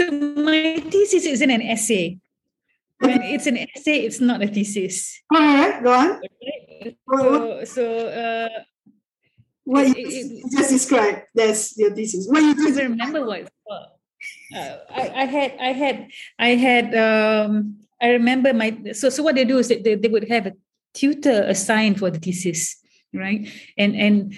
So 0.00 0.10
my 0.10 0.80
thesis 0.88 1.26
isn't 1.26 1.50
an 1.50 1.60
essay. 1.60 2.18
When 3.00 3.20
it's 3.20 3.46
an 3.46 3.58
essay 3.58 4.08
it's 4.08 4.20
not 4.20 4.42
a 4.42 4.48
thesis. 4.48 5.20
All 5.28 5.40
right 5.40 5.82
go 5.82 5.92
on. 5.92 6.20
So, 7.12 7.64
so 7.64 7.84
uh, 8.08 8.48
what 9.64 9.88
you 9.88 9.94
it, 10.08 10.50
just 10.50 10.70
described. 10.70 11.28
That's 11.34 11.76
your 11.76 11.92
thesis. 11.92 12.26
What 12.28 12.40
you 12.40 12.54
just 12.56 12.80
remember 12.80 13.26
what 13.26 13.52
uh, 13.70 14.76
I, 14.88 15.12
I 15.14 15.24
had 15.24 15.52
I 15.60 15.72
had 15.76 16.08
I 16.38 16.48
had 16.56 16.86
um 16.96 17.76
I 18.00 18.16
remember 18.16 18.54
my 18.54 18.72
so 18.92 19.10
so 19.10 19.22
what 19.22 19.34
they 19.34 19.44
do 19.44 19.58
is 19.58 19.68
that 19.68 19.84
they, 19.84 19.96
they 19.96 20.08
would 20.08 20.28
have 20.32 20.46
a 20.46 20.56
tutor 20.94 21.44
assigned 21.44 21.98
for 21.98 22.10
the 22.10 22.18
thesis, 22.18 22.79
right? 23.12 23.48
And 23.76 23.96
and 23.96 24.34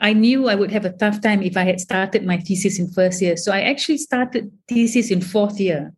I 0.00 0.12
knew 0.12 0.48
I 0.48 0.54
would 0.54 0.70
have 0.72 0.84
a 0.84 0.92
tough 0.92 1.20
time 1.20 1.42
if 1.42 1.56
I 1.56 1.64
had 1.64 1.80
started 1.80 2.26
my 2.26 2.38
thesis 2.38 2.78
in 2.78 2.90
first 2.90 3.22
year. 3.22 3.36
So 3.36 3.52
I 3.52 3.62
actually 3.62 3.98
started 3.98 4.50
thesis 4.68 5.10
in 5.10 5.20
fourth 5.20 5.60
year. 5.60 5.92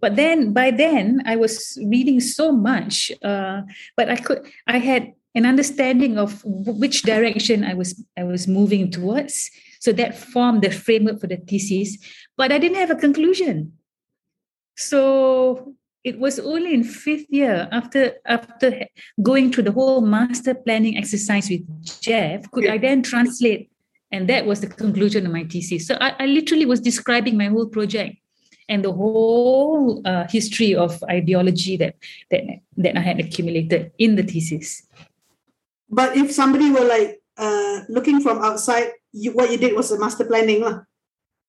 But 0.00 0.16
then 0.16 0.52
by 0.52 0.70
then 0.70 1.22
I 1.24 1.36
was 1.36 1.78
reading 1.86 2.20
so 2.20 2.52
much, 2.52 3.12
uh, 3.22 3.62
but 3.96 4.10
I 4.10 4.16
could 4.16 4.46
I 4.66 4.78
had 4.78 5.12
an 5.34 5.46
understanding 5.46 6.18
of 6.18 6.42
which 6.44 7.02
direction 7.02 7.64
I 7.64 7.74
was 7.74 8.02
I 8.16 8.24
was 8.24 8.46
moving 8.46 8.90
towards. 8.90 9.50
So 9.80 9.92
that 9.92 10.16
formed 10.16 10.62
the 10.62 10.70
framework 10.70 11.20
for 11.20 11.26
the 11.26 11.36
thesis, 11.36 11.98
but 12.36 12.50
I 12.52 12.58
didn't 12.58 12.78
have 12.78 12.90
a 12.90 12.96
conclusion. 12.96 13.74
So 14.76 15.74
it 16.04 16.18
was 16.18 16.38
only 16.38 16.74
in 16.74 16.84
fifth 16.84 17.26
year 17.30 17.66
after 17.72 18.12
after 18.26 18.86
going 19.22 19.50
through 19.50 19.64
the 19.64 19.72
whole 19.72 20.02
master 20.02 20.54
planning 20.54 20.98
exercise 20.98 21.48
with 21.48 21.64
Jeff 22.00 22.48
could 22.52 22.68
I 22.68 22.76
then 22.78 23.02
translate, 23.02 23.70
and 24.12 24.28
that 24.28 24.44
was 24.44 24.60
the 24.60 24.68
conclusion 24.68 25.24
of 25.26 25.32
my 25.32 25.44
thesis. 25.44 25.88
So 25.88 25.96
I, 26.00 26.14
I 26.20 26.26
literally 26.26 26.66
was 26.66 26.80
describing 26.80 27.38
my 27.38 27.46
whole 27.46 27.66
project 27.66 28.18
and 28.68 28.84
the 28.84 28.92
whole 28.92 30.02
uh, 30.04 30.26
history 30.28 30.74
of 30.74 31.02
ideology 31.08 31.76
that 31.78 31.96
that 32.30 32.44
that 32.76 32.96
I 32.96 33.00
had 33.00 33.18
accumulated 33.18 33.90
in 33.98 34.16
the 34.16 34.22
thesis. 34.22 34.86
But 35.88 36.16
if 36.16 36.32
somebody 36.32 36.70
were 36.70 36.84
like 36.84 37.22
uh, 37.38 37.80
looking 37.88 38.20
from 38.20 38.44
outside, 38.44 38.92
you, 39.12 39.32
what 39.32 39.50
you 39.50 39.56
did 39.56 39.74
was 39.74 39.90
a 39.90 39.98
master 39.98 40.24
planning. 40.24 40.60
Lah. 40.60 40.84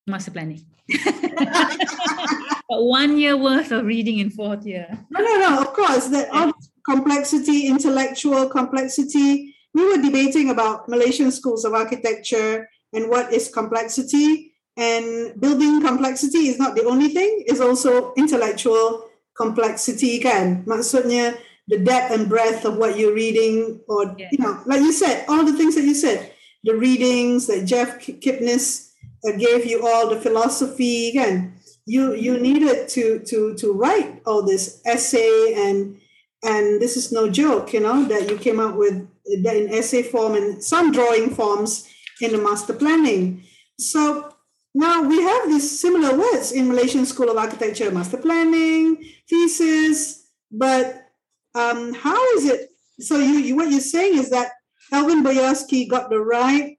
Master 0.07 0.31
planning. 0.31 0.63
one 2.67 3.17
year 3.17 3.37
worth 3.37 3.71
of 3.71 3.85
reading 3.85 4.19
in 4.19 4.29
fourth 4.29 4.65
year. 4.65 4.87
No, 5.09 5.21
no, 5.21 5.37
no. 5.37 5.61
Of 5.61 5.73
course, 5.73 6.07
that 6.09 6.29
all 6.31 6.53
complexity, 6.87 7.67
intellectual 7.67 8.47
complexity. 8.49 9.53
We 9.73 9.85
were 9.85 10.01
debating 10.01 10.49
about 10.49 10.87
Malaysian 10.87 11.31
schools 11.31 11.65
of 11.65 11.73
architecture 11.73 12.69
and 12.93 13.09
what 13.09 13.33
is 13.33 13.49
complexity. 13.49 14.53
And 14.77 15.39
building 15.39 15.81
complexity 15.81 16.47
is 16.47 16.59
not 16.59 16.75
the 16.75 16.85
only 16.85 17.09
thing; 17.09 17.43
it's 17.47 17.61
also 17.61 18.13
intellectual 18.17 19.07
complexity. 19.37 20.19
Kan, 20.19 20.65
maksudnya 20.65 21.37
the 21.67 21.79
depth 21.79 22.11
and 22.11 22.29
breadth 22.29 22.65
of 22.65 22.77
what 22.77 22.97
you're 22.97 23.13
reading, 23.13 23.79
or 23.87 24.15
yeah. 24.17 24.29
you 24.31 24.37
know, 24.37 24.59
like 24.65 24.81
you 24.81 24.91
said, 24.91 25.25
all 25.27 25.43
the 25.43 25.55
things 25.55 25.75
that 25.75 25.83
you 25.83 25.95
said, 25.95 26.31
the 26.63 26.75
readings 26.75 27.47
that 27.47 27.65
Jeff 27.65 27.99
Kipnis 27.99 28.91
uh, 29.25 29.31
gave 29.37 29.65
you 29.65 29.85
all, 29.85 30.09
the 30.09 30.19
philosophy, 30.19 31.09
again, 31.09 31.54
you 31.85 32.13
you 32.13 32.39
needed 32.39 32.89
to 32.89 33.19
to 33.19 33.55
to 33.55 33.73
write 33.73 34.21
all 34.25 34.41
this 34.41 34.81
essay 34.85 35.53
and 35.55 35.99
and 36.43 36.79
this 36.79 36.95
is 36.95 37.11
no 37.11 37.29
joke, 37.29 37.73
you 37.73 37.79
know, 37.79 38.05
that 38.05 38.29
you 38.29 38.37
came 38.37 38.59
up 38.59 38.75
with 38.75 39.07
that 39.43 39.55
in 39.55 39.73
essay 39.73 40.03
form 40.03 40.35
and 40.35 40.63
some 40.63 40.91
drawing 40.91 41.31
forms 41.31 41.89
in 42.21 42.31
the 42.31 42.37
master 42.37 42.73
planning. 42.73 43.43
So 43.79 44.31
now 44.75 45.01
we 45.01 45.21
have 45.21 45.47
these 45.47 45.79
similar 45.79 46.15
words 46.15 46.51
in 46.51 46.67
Malaysian 46.67 47.05
School 47.05 47.29
of 47.29 47.37
Architecture, 47.37 47.89
master 47.91 48.17
planning, 48.17 49.03
thesis, 49.27 50.27
but 50.51 51.07
um, 51.55 51.93
how 51.93 52.21
is 52.35 52.45
it? 52.45 52.69
So 52.99 53.17
you, 53.17 53.39
you 53.39 53.55
what 53.55 53.71
you're 53.71 53.79
saying 53.79 54.17
is 54.17 54.29
that 54.29 54.51
Alvin 54.91 55.23
Boyarsky 55.23 55.89
got 55.89 56.09
the 56.09 56.19
right. 56.19 56.77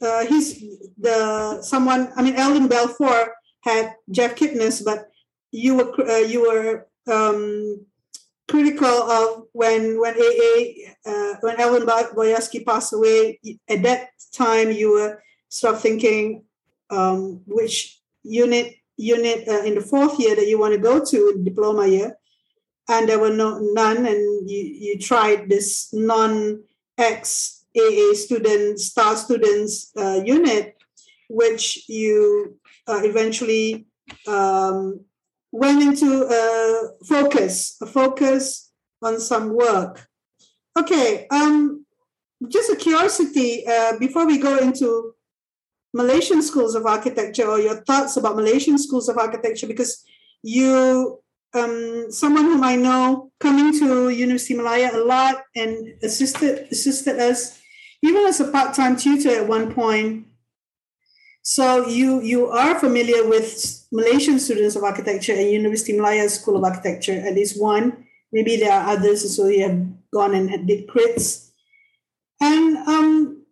Uh, 0.00 0.24
he's 0.26 0.62
the 0.98 1.60
someone. 1.62 2.12
I 2.16 2.22
mean, 2.22 2.36
elvin 2.36 2.68
Balfour 2.68 3.34
had 3.60 3.94
Jeff 4.10 4.36
Kipnis, 4.36 4.84
but 4.84 5.10
you 5.50 5.76
were 5.76 6.10
uh, 6.10 6.18
you 6.18 6.42
were 6.42 6.86
um, 7.10 7.84
critical 8.48 8.86
of 8.86 9.46
when 9.52 10.00
when 10.00 10.14
AA 10.14 10.90
uh, 11.06 11.34
when 11.40 11.60
Alvin 11.60 11.86
Boyarsky 11.86 12.64
passed 12.64 12.92
away. 12.92 13.40
At 13.68 13.82
that 13.82 14.10
time, 14.32 14.70
you 14.70 14.92
were 14.92 15.22
sort 15.48 15.74
of 15.74 15.80
thinking 15.80 16.44
um, 16.90 17.42
which 17.46 18.00
unit 18.22 18.74
unit 18.96 19.48
uh, 19.48 19.62
in 19.62 19.74
the 19.74 19.80
fourth 19.80 20.18
year 20.18 20.36
that 20.36 20.46
you 20.46 20.58
want 20.58 20.74
to 20.74 20.80
go 20.80 21.02
to 21.04 21.32
in 21.34 21.44
diploma 21.44 21.86
year 21.86 22.16
and 22.90 23.08
there 23.08 23.18
were 23.18 23.32
no 23.32 23.58
none 23.58 24.04
and 24.06 24.50
you, 24.50 24.58
you 24.58 24.98
tried 24.98 25.48
this 25.48 25.92
non 25.92 26.62
ex 26.98 27.64
AA 27.76 28.12
student 28.14 28.78
star 28.78 29.16
students 29.16 29.92
uh, 29.96 30.20
unit 30.24 30.76
which 31.28 31.88
you 31.88 32.58
uh, 32.90 33.00
eventually 33.04 33.86
um, 34.26 35.04
went 35.52 35.82
into 35.82 36.26
a 36.26 37.04
focus 37.06 37.76
a 37.80 37.86
focus 37.86 38.72
on 39.02 39.20
some 39.20 39.54
work 39.54 40.08
okay 40.78 41.26
um, 41.30 41.84
just 42.48 42.70
a 42.70 42.76
curiosity 42.76 43.66
uh, 43.66 43.98
before 43.98 44.26
we 44.26 44.38
go 44.38 44.56
into 44.58 45.14
Malaysian 45.92 46.42
schools 46.42 46.74
of 46.74 46.86
architecture 46.86 47.48
or 47.48 47.58
your 47.58 47.82
thoughts 47.82 48.16
about 48.16 48.36
Malaysian 48.36 48.78
schools 48.78 49.08
of 49.08 49.18
architecture 49.18 49.66
because 49.66 50.04
you 50.42 51.20
um, 51.52 52.06
someone 52.10 52.44
whom 52.44 52.62
I 52.62 52.76
know 52.76 53.32
coming 53.40 53.76
to 53.80 54.08
University 54.10 54.54
Malaya 54.54 54.90
a 54.94 55.02
lot 55.02 55.42
and 55.56 55.94
assisted 56.02 56.68
assisted 56.70 57.18
us 57.18 57.60
even 58.02 58.24
as 58.24 58.40
a 58.40 58.50
part-time 58.50 58.96
tutor 58.96 59.30
at 59.30 59.46
one 59.46 59.74
point. 59.74 60.26
So 61.42 61.88
you 61.88 62.20
you 62.20 62.48
are 62.48 62.78
familiar 62.78 63.26
with 63.26 63.86
Malaysian 63.90 64.38
students 64.38 64.76
of 64.76 64.84
architecture 64.84 65.32
at 65.32 65.50
University 65.50 65.96
Malaya 65.96 66.28
School 66.28 66.56
of 66.56 66.64
Architecture, 66.64 67.16
at 67.16 67.34
least 67.34 67.60
one. 67.60 68.04
Maybe 68.32 68.56
there 68.56 68.72
are 68.72 68.92
others, 68.92 69.24
so 69.34 69.48
you 69.48 69.62
have 69.62 69.80
gone 70.12 70.34
and 70.34 70.66
did 70.66 70.86
crits. 70.86 71.50
And 72.40 72.76
um, 72.86 73.42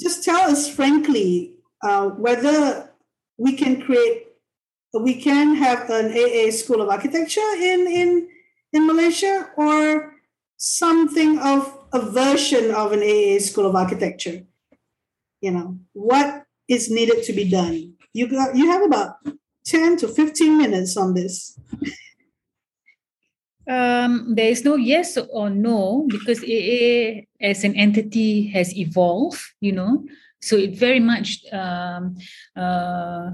just 0.00 0.24
tell 0.24 0.50
us 0.50 0.68
frankly 0.68 1.54
uh, 1.82 2.08
whether 2.08 2.90
we 3.38 3.56
can 3.56 3.82
create 3.82 4.26
we 4.92 5.14
can 5.14 5.54
have 5.54 5.88
an 5.90 6.12
AA 6.12 6.50
School 6.50 6.82
of 6.82 6.88
Architecture 6.88 7.54
in 7.56 7.86
in 7.86 8.28
in 8.72 8.86
Malaysia, 8.86 9.48
or 9.56 10.16
something 10.56 11.38
of 11.38 11.78
a 11.92 12.00
version 12.00 12.74
of 12.74 12.90
an 12.92 13.00
AA 13.00 13.38
School 13.38 13.66
of 13.66 13.76
Architecture. 13.76 14.42
You 15.40 15.52
know 15.52 15.78
what 15.92 16.46
is 16.72 16.90
needed 16.90 17.22
to 17.24 17.32
be 17.32 17.48
done. 17.48 17.94
You 18.12 18.28
got 18.28 18.56
you 18.56 18.70
have 18.70 18.82
about 18.82 19.16
ten 19.64 19.96
to 19.98 20.08
fifteen 20.08 20.58
minutes 20.58 20.96
on 20.96 21.14
this. 21.14 21.58
Um, 23.68 24.34
there 24.34 24.48
is 24.48 24.64
no 24.64 24.74
yes 24.74 25.16
or 25.16 25.48
no 25.48 26.06
because 26.08 26.42
AA 26.42 27.22
as 27.40 27.62
an 27.62 27.76
entity 27.76 28.48
has 28.48 28.76
evolved, 28.76 29.40
you 29.60 29.72
know. 29.72 30.04
So 30.40 30.56
it 30.56 30.76
very 30.76 30.98
much 30.98 31.44
um, 31.52 32.16
uh, 32.56 33.30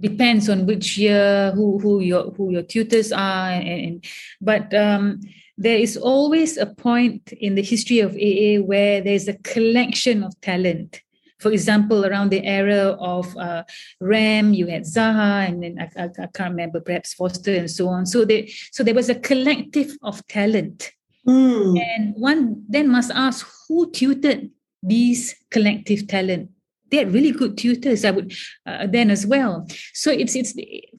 depends 0.00 0.48
on 0.48 0.66
which 0.66 0.98
year 0.98 1.52
who 1.54 1.78
who 1.78 2.00
your 2.00 2.32
who 2.32 2.50
your 2.50 2.62
tutors 2.62 3.12
are 3.12 3.50
and, 3.50 3.68
and 3.68 4.04
but 4.40 4.74
um, 4.74 5.20
there 5.56 5.76
is 5.76 5.96
always 5.96 6.56
a 6.56 6.66
point 6.66 7.32
in 7.32 7.54
the 7.54 7.62
history 7.62 8.00
of 8.00 8.16
AA 8.16 8.64
where 8.64 9.00
there's 9.02 9.28
a 9.28 9.38
collection 9.44 10.24
of 10.24 10.32
talent. 10.40 11.02
For 11.40 11.50
example, 11.52 12.06
around 12.06 12.30
the 12.30 12.44
era 12.44 12.96
of 13.00 13.36
uh, 13.36 13.64
Rem, 14.00 14.52
you 14.52 14.66
had 14.66 14.82
Zaha, 14.82 15.48
and 15.48 15.62
then 15.62 15.78
I, 15.78 16.02
I, 16.02 16.04
I, 16.04 16.26
can't 16.34 16.50
remember, 16.50 16.80
perhaps 16.80 17.14
Foster, 17.14 17.54
and 17.54 17.70
so 17.70 17.88
on. 17.88 18.06
So 18.06 18.24
there, 18.24 18.44
so 18.72 18.82
there 18.82 18.94
was 18.94 19.08
a 19.08 19.14
collective 19.14 19.96
of 20.02 20.26
talent, 20.26 20.92
mm. 21.26 21.80
and 21.80 22.14
one 22.16 22.64
then 22.68 22.88
must 22.88 23.10
ask 23.10 23.46
who 23.68 23.90
tutored 23.90 24.50
these 24.82 25.34
collective 25.50 26.06
talent 26.08 26.48
they 26.90 26.96
had 26.96 27.12
really 27.12 27.32
good 27.32 27.58
tutors 27.58 28.02
i 28.02 28.10
would 28.10 28.32
uh, 28.64 28.86
then 28.86 29.10
as 29.10 29.26
well 29.26 29.68
so 29.92 30.10
it's 30.10 30.34
it's 30.34 30.54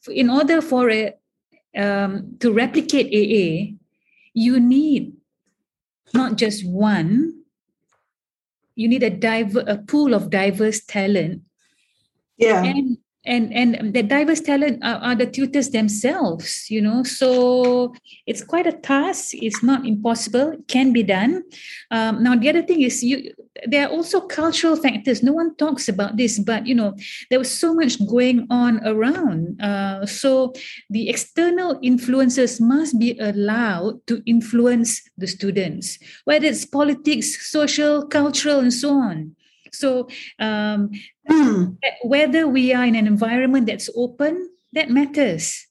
in 0.08 0.30
order 0.30 0.62
for 0.62 0.92
a 0.92 1.12
um, 1.76 2.38
to 2.40 2.54
replicate 2.54 3.08
aa 3.08 3.76
you 4.34 4.60
need 4.60 5.14
not 6.14 6.38
just 6.38 6.68
one. 6.68 7.41
You 8.76 8.88
need 8.88 9.04
a 9.04 9.10
diver, 9.10 9.64
a 9.68 9.78
pool 9.78 10.14
of 10.14 10.30
diverse 10.30 10.84
talent. 10.84 11.42
Yeah. 12.38 12.64
And 12.64 12.98
and 13.26 13.54
and 13.54 13.94
the 13.94 14.04
diverse 14.04 14.42
talent 14.42 14.84
are, 14.84 14.98
are, 14.98 15.16
the 15.16 15.26
tutors 15.26 15.70
themselves 15.70 16.70
you 16.70 16.82
know? 16.82 17.04
So 17.04 17.94
it's 18.26 18.44
quite 18.44 18.68
a 18.68 18.72
task. 18.72 19.34
It's 19.34 19.62
not 19.64 19.86
impossible. 19.86 20.54
It 20.54 20.68
can 20.68 20.92
be 20.92 21.04
done. 21.04 21.44
Um, 21.92 22.24
now 22.24 22.36
the 22.36 22.50
other 22.50 22.64
thing 22.64 22.82
is 22.82 23.04
you 23.04 23.32
there 23.66 23.88
are 23.88 23.92
also 23.92 24.22
cultural 24.22 24.76
factors. 24.76 25.22
No 25.22 25.34
one 25.34 25.56
talks 25.56 25.88
about 25.88 26.18
this 26.18 26.40
but 26.40 26.66
you 26.66 26.76
know 26.76 26.96
there 27.30 27.40
was 27.40 27.52
so 27.52 27.74
much 27.74 28.04
going 28.08 28.48
on 28.50 28.86
around. 28.86 29.62
Uh, 29.62 30.06
so 30.06 30.54
the 30.90 31.10
external 31.10 31.80
influences 31.82 32.60
must 32.60 32.98
be 32.98 33.18
allowed 33.20 34.06
to 34.08 34.24
influence 34.26 35.02
the 35.18 35.28
students 35.28 36.00
whether 36.26 36.48
it's 36.48 36.66
politics 36.66 37.50
social 37.50 38.06
cultural 38.08 38.60
and 38.60 38.74
so 38.74 38.94
on 38.94 39.36
so 39.72 40.08
um, 40.40 40.92
mm. 41.30 41.78
whether 42.04 42.48
we 42.48 42.74
are 42.74 42.86
in 42.86 42.96
an 42.96 43.08
environment 43.08 43.68
that's 43.68 43.90
open, 43.96 44.50
that 44.74 44.90
matters. 44.90 45.68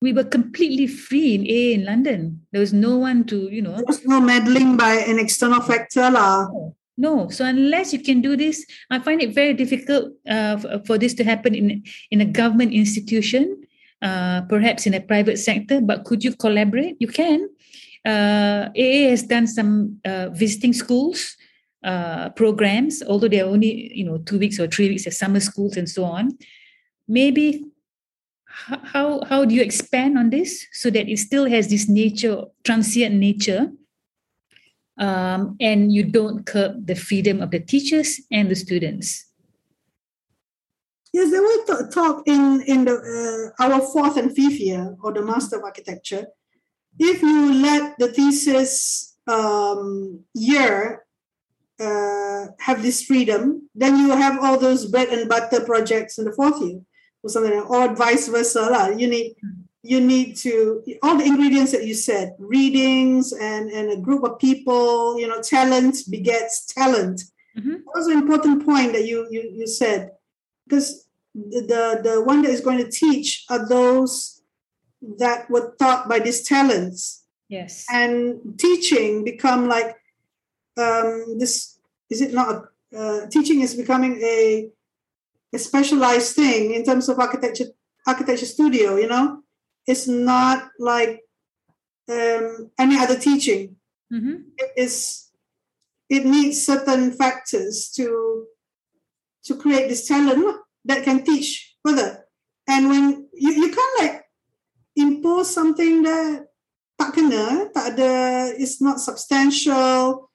We 0.00 0.12
were 0.12 0.24
completely 0.24 0.86
free 0.86 1.34
in 1.34 1.46
A 1.46 1.74
in 1.74 1.84
London. 1.84 2.40
There 2.52 2.60
was 2.60 2.72
no 2.72 2.96
one 2.96 3.24
to, 3.24 3.52
you 3.52 3.60
know. 3.60 3.76
There 3.76 3.84
was 3.86 4.04
no 4.06 4.20
meddling 4.20 4.76
by 4.76 4.94
an 4.94 5.18
external 5.18 5.60
factor. 5.60 6.10
La. 6.10 6.48
No. 6.48 6.74
no. 6.96 7.28
So 7.28 7.44
unless 7.44 7.92
you 7.92 7.98
can 8.00 8.22
do 8.22 8.34
this, 8.36 8.64
I 8.90 8.98
find 9.00 9.20
it 9.20 9.34
very 9.34 9.52
difficult 9.52 10.12
uh, 10.28 10.56
for, 10.56 10.82
for 10.86 10.98
this 10.98 11.12
to 11.14 11.24
happen 11.24 11.54
in, 11.54 11.84
in 12.10 12.22
a 12.22 12.24
government 12.24 12.72
institution, 12.72 13.62
uh, 14.00 14.42
perhaps 14.48 14.86
in 14.86 14.94
a 14.94 15.00
private 15.00 15.38
sector. 15.38 15.82
But 15.82 16.04
could 16.04 16.24
you 16.24 16.34
collaborate? 16.34 16.96
You 16.98 17.08
can. 17.08 17.50
Uh, 18.06 18.70
AA 18.74 19.10
has 19.10 19.24
done 19.24 19.46
some 19.46 20.00
uh, 20.06 20.30
visiting 20.30 20.72
schools 20.72 21.36
uh, 21.82 22.30
programs, 22.30 23.02
although 23.02 23.28
they're 23.28 23.46
only 23.46 23.92
you 23.94 24.04
know 24.04 24.18
two 24.18 24.38
weeks 24.38 24.58
or 24.60 24.66
three 24.66 24.88
weeks 24.88 25.06
of 25.06 25.14
summer 25.14 25.40
schools 25.40 25.76
and 25.76 25.88
so 25.88 26.04
on. 26.04 26.36
Maybe 27.08 27.64
how 28.44 29.22
how 29.24 29.44
do 29.44 29.54
you 29.54 29.62
expand 29.62 30.18
on 30.18 30.30
this 30.30 30.66
so 30.72 30.90
that 30.90 31.08
it 31.08 31.18
still 31.18 31.46
has 31.46 31.68
this 31.68 31.88
nature, 31.88 32.44
transient 32.64 33.14
nature, 33.14 33.70
um, 34.98 35.56
and 35.60 35.92
you 35.92 36.04
don't 36.04 36.44
curb 36.44 36.86
the 36.86 36.94
freedom 36.94 37.40
of 37.40 37.50
the 37.50 37.60
teachers 37.60 38.20
and 38.30 38.50
the 38.50 38.56
students? 38.56 39.26
Yes, 41.12 41.30
there 41.30 41.42
was 41.42 41.94
talk 41.94 42.22
in 42.26 42.62
in 42.66 42.84
the 42.84 42.94
uh, 43.58 43.64
our 43.64 43.80
fourth 43.80 44.16
and 44.16 44.34
fifth 44.34 44.60
year 44.60 44.96
or 45.02 45.12
the 45.12 45.22
Master 45.22 45.58
of 45.58 45.64
Architecture. 45.64 46.26
If 46.98 47.22
you 47.22 47.54
let 47.54 47.98
the 47.98 48.12
thesis 48.12 49.16
um, 49.26 50.24
year 50.34 51.04
uh, 51.80 52.46
have 52.58 52.82
this 52.82 53.02
freedom, 53.02 53.68
then 53.74 53.96
you 53.96 54.10
have 54.10 54.38
all 54.42 54.58
those 54.58 54.86
bread 54.86 55.08
and 55.08 55.28
butter 55.28 55.60
projects 55.64 56.18
in 56.18 56.24
the 56.24 56.32
fourth 56.32 56.60
year 56.60 56.80
or 57.22 57.30
something, 57.30 57.52
or 57.52 57.94
vice 57.94 58.28
versa. 58.28 58.68
La. 58.70 58.88
You 58.88 59.08
need 59.08 59.34
you 59.82 60.00
need 60.00 60.36
to 60.36 60.82
all 61.02 61.16
the 61.16 61.24
ingredients 61.24 61.72
that 61.72 61.86
you 61.86 61.94
said, 61.94 62.34
readings 62.38 63.32
and 63.32 63.70
and 63.70 63.90
a 63.90 63.96
group 63.96 64.24
of 64.24 64.38
people. 64.38 65.18
You 65.18 65.28
know, 65.28 65.40
talent 65.40 65.96
begets 66.10 66.66
talent. 66.66 67.22
Mm-hmm. 67.58 67.70
That 67.70 67.94
was 67.94 68.06
an 68.06 68.18
important 68.18 68.64
point 68.64 68.92
that 68.92 69.06
you 69.06 69.26
you 69.30 69.50
you 69.54 69.66
said 69.66 70.10
because 70.66 71.08
the, 71.34 71.60
the 71.62 72.10
the 72.10 72.22
one 72.22 72.42
that 72.42 72.50
is 72.50 72.60
going 72.60 72.78
to 72.78 72.90
teach 72.90 73.44
are 73.48 73.66
those 73.66 74.42
that 75.18 75.48
were 75.50 75.74
taught 75.78 76.08
by 76.08 76.18
these 76.18 76.42
talents. 76.42 77.24
Yes, 77.48 77.86
and 77.90 78.38
teaching 78.58 79.24
become 79.24 79.66
like 79.66 79.96
um, 80.80 81.38
this 81.38 81.78
is 82.08 82.20
it 82.20 82.32
not 82.32 82.64
uh, 82.96 83.26
teaching 83.30 83.60
is 83.60 83.74
becoming 83.74 84.20
a, 84.22 84.68
a 85.52 85.58
specialized 85.58 86.34
thing 86.34 86.74
in 86.74 86.84
terms 86.84 87.08
of 87.08 87.18
architecture 87.18 87.70
architecture 88.06 88.46
studio 88.46 88.96
you 88.96 89.08
know? 89.08 89.42
It's 89.86 90.06
not 90.06 90.68
like 90.78 91.22
um, 92.08 92.70
any 92.78 92.96
other 92.98 93.18
teaching. 93.18 93.76
Mm-hmm. 94.12 94.50
it 94.58 94.70
is 94.76 95.30
it 96.08 96.26
needs 96.26 96.66
certain 96.66 97.12
factors 97.12 97.92
to 97.94 98.46
to 99.44 99.54
create 99.54 99.88
this 99.88 100.08
talent 100.08 100.56
that 100.84 101.04
can 101.04 101.22
teach 101.24 101.76
further. 101.86 102.26
And 102.66 102.88
when 102.88 103.28
you, 103.32 103.52
you 103.52 103.70
can't 103.70 104.02
like 104.02 104.24
impose 104.96 105.54
something 105.54 106.02
that 106.02 106.50
tak 106.98 107.14
kena 107.16 107.72
tak 107.72 107.96
ada 107.96 108.12
it's 108.58 108.82
not 108.82 109.00
substantial 109.00 110.29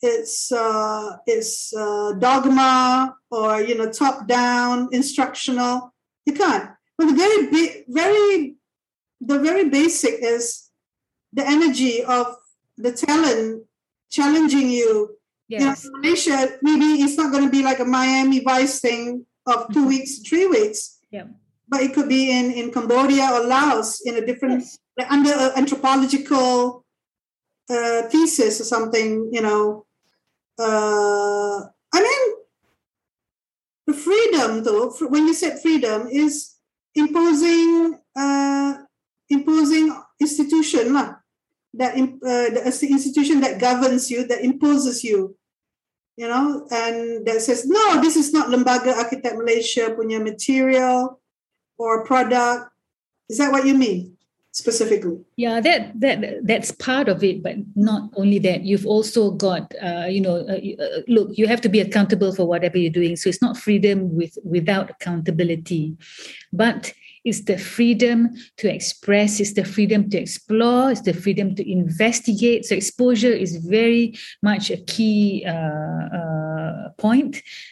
it's 0.00 0.52
uh, 0.52 1.16
it's 1.26 1.74
uh, 1.74 2.12
dogma 2.18 3.16
or 3.30 3.60
you 3.60 3.76
know 3.76 3.90
top 3.90 4.26
down 4.26 4.88
instructional. 4.92 5.92
You 6.26 6.34
can't. 6.34 6.70
But 6.96 7.06
the 7.06 7.14
very 7.14 7.84
very 7.88 8.56
the 9.20 9.38
very 9.38 9.68
basic 9.68 10.14
is 10.22 10.70
the 11.32 11.46
energy 11.46 12.04
of 12.04 12.36
the 12.76 12.92
talent 12.92 13.64
challenging 14.10 14.70
you. 14.70 15.16
Yes. 15.48 15.84
You 15.84 15.90
know, 15.90 15.98
Malaysia, 15.98 16.58
maybe 16.62 17.02
it's 17.02 17.16
not 17.16 17.32
going 17.32 17.44
to 17.44 17.50
be 17.50 17.62
like 17.62 17.80
a 17.80 17.84
Miami 17.84 18.40
Vice 18.40 18.80
thing 18.80 19.24
of 19.46 19.68
2 19.72 19.80
mm-hmm. 19.80 19.88
weeks, 19.88 20.18
three 20.18 20.46
weeks. 20.46 20.98
Yeah. 21.10 21.24
But 21.68 21.82
it 21.82 21.94
could 21.94 22.08
be 22.08 22.30
in, 22.30 22.52
in 22.52 22.70
Cambodia 22.70 23.30
or 23.32 23.46
Laos 23.46 24.00
in 24.04 24.16
a 24.16 24.24
different, 24.24 24.60
yes. 24.60 24.78
like 24.96 25.10
under 25.10 25.32
an 25.32 25.52
anthropological 25.56 26.84
uh, 27.70 28.02
thesis 28.08 28.60
or 28.60 28.64
something, 28.64 29.30
you 29.32 29.40
know, 29.40 29.86
uh, 30.58 31.62
I 31.94 31.98
mean, 32.02 32.24
the 33.86 33.94
freedom, 33.94 34.62
though, 34.64 34.90
when 35.08 35.26
you 35.26 35.34
said 35.34 35.62
freedom, 35.62 36.08
is 36.10 36.56
imposing 36.94 37.98
uh, 38.16 38.74
imposing 39.30 39.94
institution 40.20 40.92
lah, 40.92 41.16
that 41.74 41.94
uh, 41.94 42.50
the 42.52 42.62
institution 42.66 43.40
that 43.40 43.60
governs 43.60 44.10
you, 44.10 44.26
that 44.26 44.42
imposes 44.44 45.04
you, 45.04 45.36
you 46.16 46.26
know, 46.26 46.66
and 46.70 47.24
that 47.24 47.40
says 47.40 47.64
no, 47.64 48.02
this 48.02 48.16
is 48.16 48.34
not 48.34 48.50
Lembaga 48.50 48.98
Architect 48.98 49.38
Malaysia 49.38 49.94
punya 49.94 50.18
material 50.18 51.22
or 51.78 52.04
product. 52.04 52.74
Is 53.30 53.38
that 53.38 53.52
what 53.52 53.64
you 53.64 53.78
mean? 53.78 54.17
Specifically? 54.58 55.18
Yeah 55.36 55.60
that 55.60 56.00
that 56.00 56.18
that's 56.50 56.70
part 56.72 57.08
of 57.08 57.22
it 57.22 57.42
but 57.42 57.56
not 57.74 58.10
only 58.16 58.38
that. 58.40 58.64
You've 58.64 58.86
also 58.86 59.30
got 59.30 59.72
uh, 59.82 60.06
you 60.14 60.20
know 60.20 60.36
uh, 60.52 60.60
uh, 60.84 61.00
look 61.06 61.28
you 61.38 61.46
have 61.46 61.60
to 61.62 61.68
be 61.68 61.80
accountable 61.80 62.32
for 62.34 62.46
whatever 62.46 62.76
you're 62.78 62.98
doing. 63.00 63.16
So 63.16 63.28
it's 63.28 63.42
not 63.42 63.56
freedom 63.56 64.14
with 64.14 64.36
without 64.44 64.90
accountability. 64.90 65.96
But 66.52 66.92
it's 67.24 67.42
the 67.42 67.58
freedom 67.58 68.30
to 68.56 68.72
express 68.72 69.40
it's 69.40 69.52
the 69.52 69.64
freedom 69.64 70.08
to 70.10 70.18
explore 70.18 70.90
it's 70.90 71.02
the 71.02 71.12
freedom 71.12 71.54
to 71.56 71.62
investigate. 71.70 72.64
So 72.64 72.74
exposure 72.74 73.32
is 73.32 73.56
very 73.56 74.14
much 74.42 74.70
a 74.70 74.78
key 74.78 75.44
uh, 75.46 76.04
uh, 76.18 76.88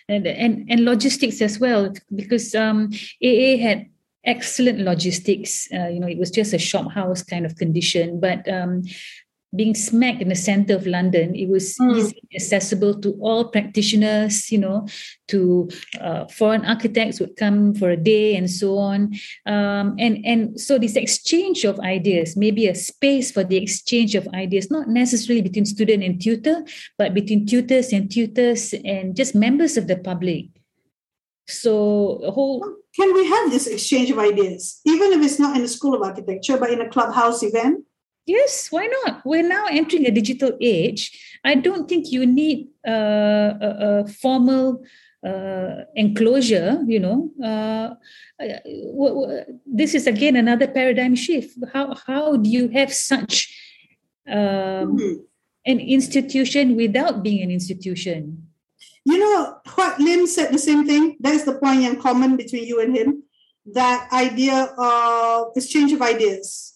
and, 0.09 0.27
and 0.27 0.67
and 0.71 0.85
logistics 0.85 1.41
as 1.41 1.59
well 1.59 1.93
because 2.15 2.55
um, 2.55 2.91
aa 3.23 3.57
had 3.67 3.87
excellent 4.27 4.81
logistics. 4.81 5.69
Uh, 5.73 5.87
you 5.87 6.01
know, 6.01 6.09
it 6.09 6.19
was 6.19 6.31
just 6.31 6.53
a 6.53 6.59
shop 6.59 6.91
house 6.93 7.23
kind 7.23 7.47
of 7.47 7.57
condition, 7.57 8.21
but 8.21 8.47
um, 8.49 8.83
being 9.55 9.75
smack 9.75 10.21
in 10.21 10.29
the 10.29 10.35
center 10.35 10.75
of 10.75 10.87
London, 10.87 11.35
it 11.35 11.49
was 11.49 11.77
mm. 11.77 11.97
easily 11.97 12.23
accessible 12.35 13.01
to 13.01 13.13
all 13.21 13.49
practitioners, 13.49 14.51
you 14.51 14.59
know, 14.59 14.87
to 15.29 15.69
uh, 16.01 16.27
foreign 16.27 16.65
architects 16.65 17.21
would 17.21 17.37
come 17.37 17.75
for 17.75 17.91
a 17.91 17.97
day 17.97 18.37
and 18.37 18.51
so 18.51 18.77
on. 18.77 19.15
Um, 19.47 19.97
and, 19.99 20.25
and 20.27 20.61
so 20.61 20.79
this 20.79 20.97
exchange 20.97 21.65
of 21.65 21.81
ideas, 21.81 22.37
maybe 22.37 22.67
a 22.67 22.75
space 22.75 23.31
for 23.31 23.45
the 23.45 23.57
exchange 23.57 24.15
of 24.15 24.29
ideas, 24.35 24.71
not 24.71 24.89
necessarily 24.89 25.43
between 25.43 25.65
student 25.65 26.03
and 26.03 26.21
tutor, 26.21 26.65
but 26.99 27.15
between 27.15 27.47
tutors 27.47 27.93
and 27.93 28.11
tutors 28.11 28.75
and 28.85 29.17
just 29.17 29.35
members 29.35 29.77
of 29.77 29.87
the 29.87 29.97
public. 29.97 30.47
So 31.49 32.21
a 32.25 32.33
whole 32.33 32.75
can 32.97 33.13
we 33.13 33.29
have 33.29 33.51
this 33.51 33.67
exchange 33.67 34.11
of 34.11 34.19
ideas, 34.19 34.81
even 34.85 35.13
if 35.13 35.23
it's 35.23 35.39
not 35.39 35.57
in 35.57 35.63
a 35.63 35.69
school 35.69 35.95
of 35.95 36.03
architecture, 36.03 36.57
but 36.57 36.71
in 36.71 36.81
a 36.81 36.89
clubhouse 36.89 37.43
event? 37.43 37.85
Yes, 38.25 38.69
why 38.71 38.87
not? 38.87 39.21
We're 39.25 39.47
now 39.47 39.67
entering 39.71 40.07
a 40.07 40.11
digital 40.11 40.53
age. 40.61 41.39
I 41.45 41.55
don't 41.55 41.89
think 41.89 42.11
you 42.11 42.27
need 42.27 42.69
uh, 42.87 43.53
a, 43.61 44.05
a, 44.05 44.09
formal 44.09 44.83
uh, 45.25 45.85
enclosure. 45.95 46.83
You 46.87 47.01
know, 47.01 47.31
uh, 47.43 47.95
uh 48.43 49.45
this 49.65 49.95
is 49.95 50.07
again 50.09 50.35
another 50.35 50.67
paradigm 50.67 51.15
shift. 51.15 51.57
How 51.73 51.95
how 51.95 52.37
do 52.37 52.51
you 52.51 52.69
have 52.69 52.93
such 52.93 53.55
um, 54.27 54.99
mm-hmm. 54.99 55.21
an 55.67 55.79
institution 55.79 56.75
without 56.75 57.23
being 57.23 57.43
an 57.43 57.53
institution? 57.53 58.49
You 59.07 59.19
know 59.19 59.61
what 59.77 60.01
Lim 60.01 60.27
said 60.27 60.53
the 60.53 60.59
same 60.59 60.85
thing. 60.85 61.17
That's 61.21 61.45
the 61.45 61.55
point 61.55 61.83
in 61.83 62.03
common 62.03 62.37
between 62.37 62.65
you 62.65 62.81
and 62.81 62.91
him. 62.91 63.23
That 63.65 64.11
idea 64.13 64.75
of 64.77 65.53
exchange 65.55 65.93
of 65.93 66.03
ideas. 66.03 66.75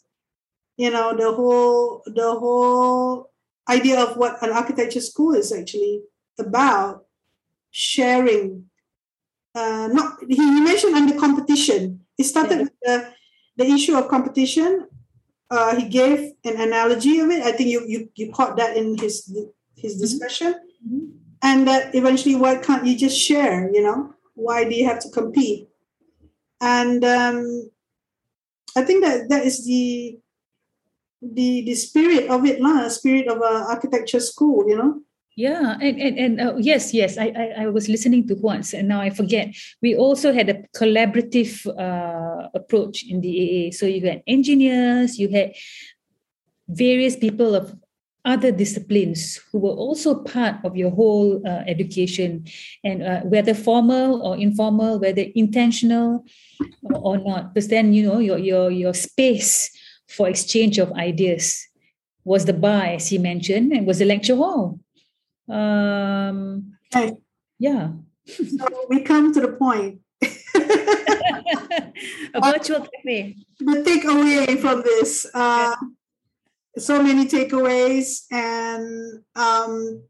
You 0.76 0.90
know, 0.90 1.16
the 1.16 1.32
whole 1.32 2.02
the 2.06 2.30
whole 2.30 3.30
idea 3.68 3.98
of 3.98 4.16
what 4.16 4.40
an 4.42 4.50
architecture 4.50 5.00
school 5.00 5.34
is 5.34 5.50
actually 5.50 6.02
about 6.38 7.02
sharing. 7.72 8.70
Uh, 9.52 9.88
not 9.90 10.22
he 10.28 10.60
mentioned 10.60 10.94
under 10.94 11.18
competition. 11.18 12.06
It 12.16 12.24
started 12.24 12.58
yeah. 12.58 12.62
with 12.62 12.72
the, 12.84 13.12
the 13.56 13.66
issue 13.74 13.96
of 13.96 14.06
competition. 14.06 14.86
Uh, 15.50 15.74
he 15.74 15.88
gave 15.88 16.30
an 16.44 16.60
analogy 16.60 17.18
of 17.18 17.28
it. 17.30 17.42
I 17.42 17.50
think 17.50 17.70
you 17.70 17.82
you, 17.88 18.08
you 18.14 18.30
caught 18.30 18.56
that 18.56 18.76
in 18.76 18.96
his 18.96 19.26
his 19.74 19.94
mm-hmm. 19.94 20.00
discussion. 20.00 20.54
Mm-hmm. 20.86 21.20
And 21.42 21.66
that 21.66 21.94
eventually, 21.94 22.36
why 22.36 22.56
can't 22.56 22.86
you 22.86 22.96
just 22.96 23.18
share? 23.18 23.70
You 23.72 23.82
know, 23.82 24.14
why 24.34 24.68
do 24.68 24.74
you 24.74 24.86
have 24.86 25.00
to 25.00 25.10
compete? 25.10 25.68
And 26.60 27.04
um, 27.04 27.70
I 28.76 28.82
think 28.82 29.04
that 29.04 29.28
that 29.30 29.44
is 29.46 29.64
the 29.64 30.18
the 31.22 31.62
the 31.64 31.74
spirit 31.74 32.28
of 32.28 32.44
it, 32.44 32.60
lah, 32.60 32.88
spirit 32.88 33.28
of 33.28 33.38
a 33.38 33.72
architecture 33.72 34.20
school. 34.20 34.68
You 34.68 34.76
know. 34.76 35.00
Yeah, 35.36 35.78
and 35.80 35.96
and, 35.96 36.18
and 36.18 36.40
uh, 36.40 36.54
yes, 36.58 36.92
yes, 36.92 37.16
I, 37.16 37.32
I, 37.32 37.64
I 37.64 37.66
was 37.68 37.88
listening 37.88 38.28
to 38.28 38.34
once, 38.34 38.74
and 38.74 38.88
now 38.88 39.00
I 39.00 39.08
forget. 39.08 39.56
We 39.80 39.96
also 39.96 40.32
had 40.32 40.50
a 40.50 40.60
collaborative 40.76 41.64
uh, 41.64 42.48
approach 42.52 43.04
in 43.08 43.22
the 43.22 43.32
AA. 43.32 43.72
So 43.72 43.86
you 43.86 44.04
had 44.04 44.22
engineers, 44.26 45.18
you 45.18 45.28
had 45.30 45.54
various 46.68 47.16
people 47.16 47.54
of 47.54 47.74
other 48.24 48.52
disciplines 48.52 49.40
who 49.50 49.58
were 49.58 49.70
also 49.70 50.22
part 50.22 50.56
of 50.64 50.76
your 50.76 50.90
whole 50.90 51.40
uh, 51.46 51.62
education 51.66 52.44
and 52.84 53.02
uh, 53.02 53.20
whether 53.20 53.54
formal 53.54 54.22
or 54.22 54.36
informal 54.36 54.98
whether 54.98 55.24
intentional 55.34 56.24
or, 56.82 56.96
or 56.96 57.18
not. 57.18 57.54
Because 57.54 57.68
then 57.68 57.92
you 57.92 58.06
know 58.06 58.18
your 58.18 58.38
your 58.38 58.70
your 58.70 58.94
space 58.94 59.70
for 60.08 60.28
exchange 60.28 60.78
of 60.78 60.92
ideas 60.92 61.66
was 62.24 62.44
the 62.44 62.52
bar 62.52 62.84
as 62.84 63.08
he 63.08 63.18
mentioned 63.18 63.72
and 63.72 63.86
was 63.86 63.98
the 63.98 64.04
lecture 64.04 64.36
hall. 64.36 64.78
Um 65.48 66.76
okay. 66.94 67.16
yeah. 67.58 67.92
So 68.26 68.66
we 68.88 69.00
come 69.02 69.32
to 69.32 69.40
the 69.40 69.52
point. 69.52 70.00
A 72.34 72.40
virtual 72.40 72.80
cafe. 72.80 73.36
The 73.58 73.82
takeaway 73.82 74.58
from 74.60 74.82
this 74.82 75.26
uh, 75.34 75.74
so 76.80 77.02
many 77.02 77.26
takeaways 77.26 78.22
and 78.30 79.22
um, 79.36 80.02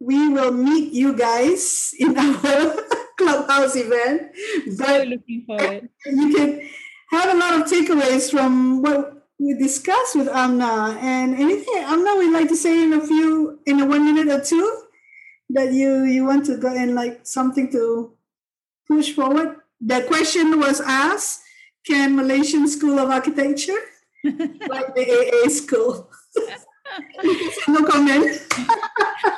we 0.00 0.28
will 0.28 0.52
meet 0.52 0.92
you 0.92 1.16
guys 1.16 1.94
in 1.98 2.16
our 2.24 2.76
clubhouse 3.18 3.76
event 3.76 4.32
but 4.78 5.08
looking 5.08 5.44
forward. 5.46 5.88
you 6.06 6.34
can 6.34 6.68
have 7.10 7.34
a 7.34 7.38
lot 7.38 7.60
of 7.60 7.70
takeaways 7.70 8.30
from 8.30 8.82
what 8.82 9.22
we 9.42 9.54
discussed 9.54 10.14
with 10.14 10.28
amna. 10.28 10.96
And 11.00 11.34
anything 11.34 11.74
amna 11.76 12.14
would 12.16 12.32
like 12.32 12.48
to 12.48 12.56
say 12.56 12.84
in 12.84 12.92
a 12.92 13.06
few 13.06 13.58
in 13.66 13.80
a 13.80 13.86
one 13.86 14.04
minute 14.04 14.32
or 14.32 14.42
two 14.42 14.82
that 15.50 15.72
you 15.72 16.04
you 16.04 16.24
want 16.24 16.46
to 16.46 16.56
go 16.56 16.68
and 16.68 16.94
like 16.94 17.26
something 17.26 17.70
to 17.72 18.12
push 18.88 19.12
forward? 19.12 19.56
The 19.80 20.02
question 20.02 20.60
was 20.60 20.80
asked 20.80 21.40
can 21.84 22.14
malaysian 22.14 22.68
school 22.68 22.98
of 22.98 23.10
architecture? 23.10 23.80
Like 24.24 24.94
the 24.94 25.04
AA 25.10 25.48
school. 25.48 26.08
No 27.68 27.84
comment. 27.84 28.40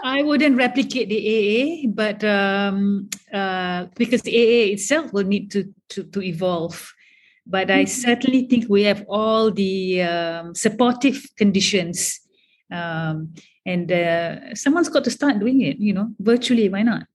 I 0.03 0.23
wouldn't 0.23 0.57
replicate 0.57 1.09
the 1.09 1.21
AA, 1.21 1.89
but 1.89 2.25
um, 2.25 3.09
uh, 3.33 3.87
because 3.97 4.23
the 4.23 4.35
AA 4.35 4.73
itself 4.73 5.13
will 5.13 5.25
need 5.25 5.51
to 5.53 5.73
to, 5.91 6.05
to 6.05 6.23
evolve. 6.23 6.93
But 7.47 7.71
I 7.71 7.85
mm-hmm. 7.85 8.01
certainly 8.01 8.47
think 8.47 8.69
we 8.69 8.85
have 8.85 9.05
all 9.09 9.51
the 9.51 10.03
um, 10.03 10.55
supportive 10.55 11.23
conditions, 11.37 12.21
um, 12.71 13.35
and 13.67 13.93
uh, 13.93 14.55
someone's 14.55 14.89
got 14.89 15.05
to 15.05 15.11
start 15.11 15.39
doing 15.39 15.61
it. 15.61 15.79
You 15.79 15.93
know, 15.93 16.11
virtually. 16.19 16.69
Why 16.69 16.83
not? 16.83 17.07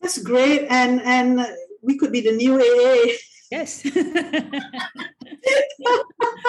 That's 0.00 0.18
great, 0.22 0.66
and 0.70 1.02
and 1.02 1.46
we 1.82 1.98
could 1.98 2.12
be 2.12 2.20
the 2.22 2.32
new 2.32 2.56
AA. 2.56 3.16
Yes. 3.50 3.82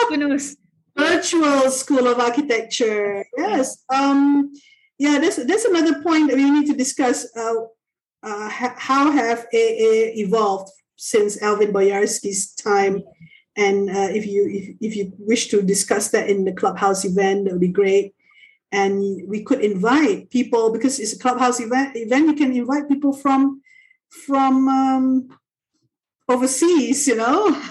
Who 0.10 0.18
knows? 0.18 0.56
Virtual 0.98 1.70
School 1.72 2.08
of 2.08 2.20
Architecture. 2.20 3.26
Yes. 3.38 3.84
Um, 3.90 4.54
yeah, 4.98 5.20
that's, 5.20 5.44
that's 5.46 5.66
another 5.66 6.02
point 6.02 6.30
that 6.30 6.38
we 6.38 6.50
need 6.50 6.68
to 6.68 6.76
discuss. 6.76 7.26
Uh, 7.36 7.66
uh, 8.24 8.50
how 8.50 9.12
have 9.12 9.48
AA 9.54 10.14
evolved 10.16 10.72
since 10.96 11.42
Alvin 11.42 11.74
Boyarsky's 11.74 12.54
time? 12.54 13.04
And 13.58 13.90
uh, 13.90 14.10
if 14.12 14.26
you 14.26 14.48
if, 14.50 14.76
if 14.80 14.96
you 14.96 15.14
wish 15.18 15.48
to 15.50 15.62
discuss 15.62 16.10
that 16.10 16.30
in 16.30 16.46
the 16.46 16.54
clubhouse 16.54 17.04
event, 17.04 17.46
that 17.46 17.54
would 17.54 17.62
be 17.62 17.68
great. 17.68 18.16
And 18.72 19.28
we 19.28 19.44
could 19.44 19.60
invite 19.60 20.30
people 20.30 20.72
because 20.72 21.00
it's 21.00 21.14
a 21.14 21.20
clubhouse 21.20 21.60
event. 21.60 21.98
Event 21.98 22.28
you 22.28 22.36
can 22.36 22.56
invite 22.56 22.88
people 22.88 23.12
from 23.12 23.62
from 24.26 24.70
um, 24.70 25.40
overseas. 26.30 27.08
You 27.08 27.16
know, 27.16 27.62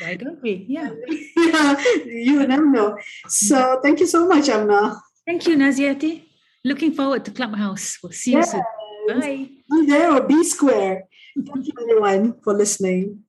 why 0.00 0.14
don't 0.14 0.42
we? 0.42 0.64
Yeah. 0.68 0.90
yeah, 1.36 1.82
you 2.04 2.46
never 2.46 2.66
know. 2.66 2.96
So 3.28 3.80
thank 3.82 4.00
you 4.00 4.06
so 4.06 4.26
much, 4.26 4.48
Amna. 4.48 5.00
Thank 5.26 5.46
you, 5.46 5.56
Naziati. 5.56 6.24
Looking 6.64 6.92
forward 6.92 7.24
to 7.26 7.30
Clubhouse. 7.30 7.98
We'll 8.02 8.12
see 8.12 8.32
you 8.32 8.42
soon. 8.42 8.62
Bye. 9.08 9.50
Be 9.70 9.86
there 9.86 10.12
or 10.12 10.22
be 10.22 10.44
square. 10.44 11.04
Thank 11.34 11.66
you, 11.66 11.72
everyone, 11.80 12.40
for 12.42 12.54
listening. 12.54 13.20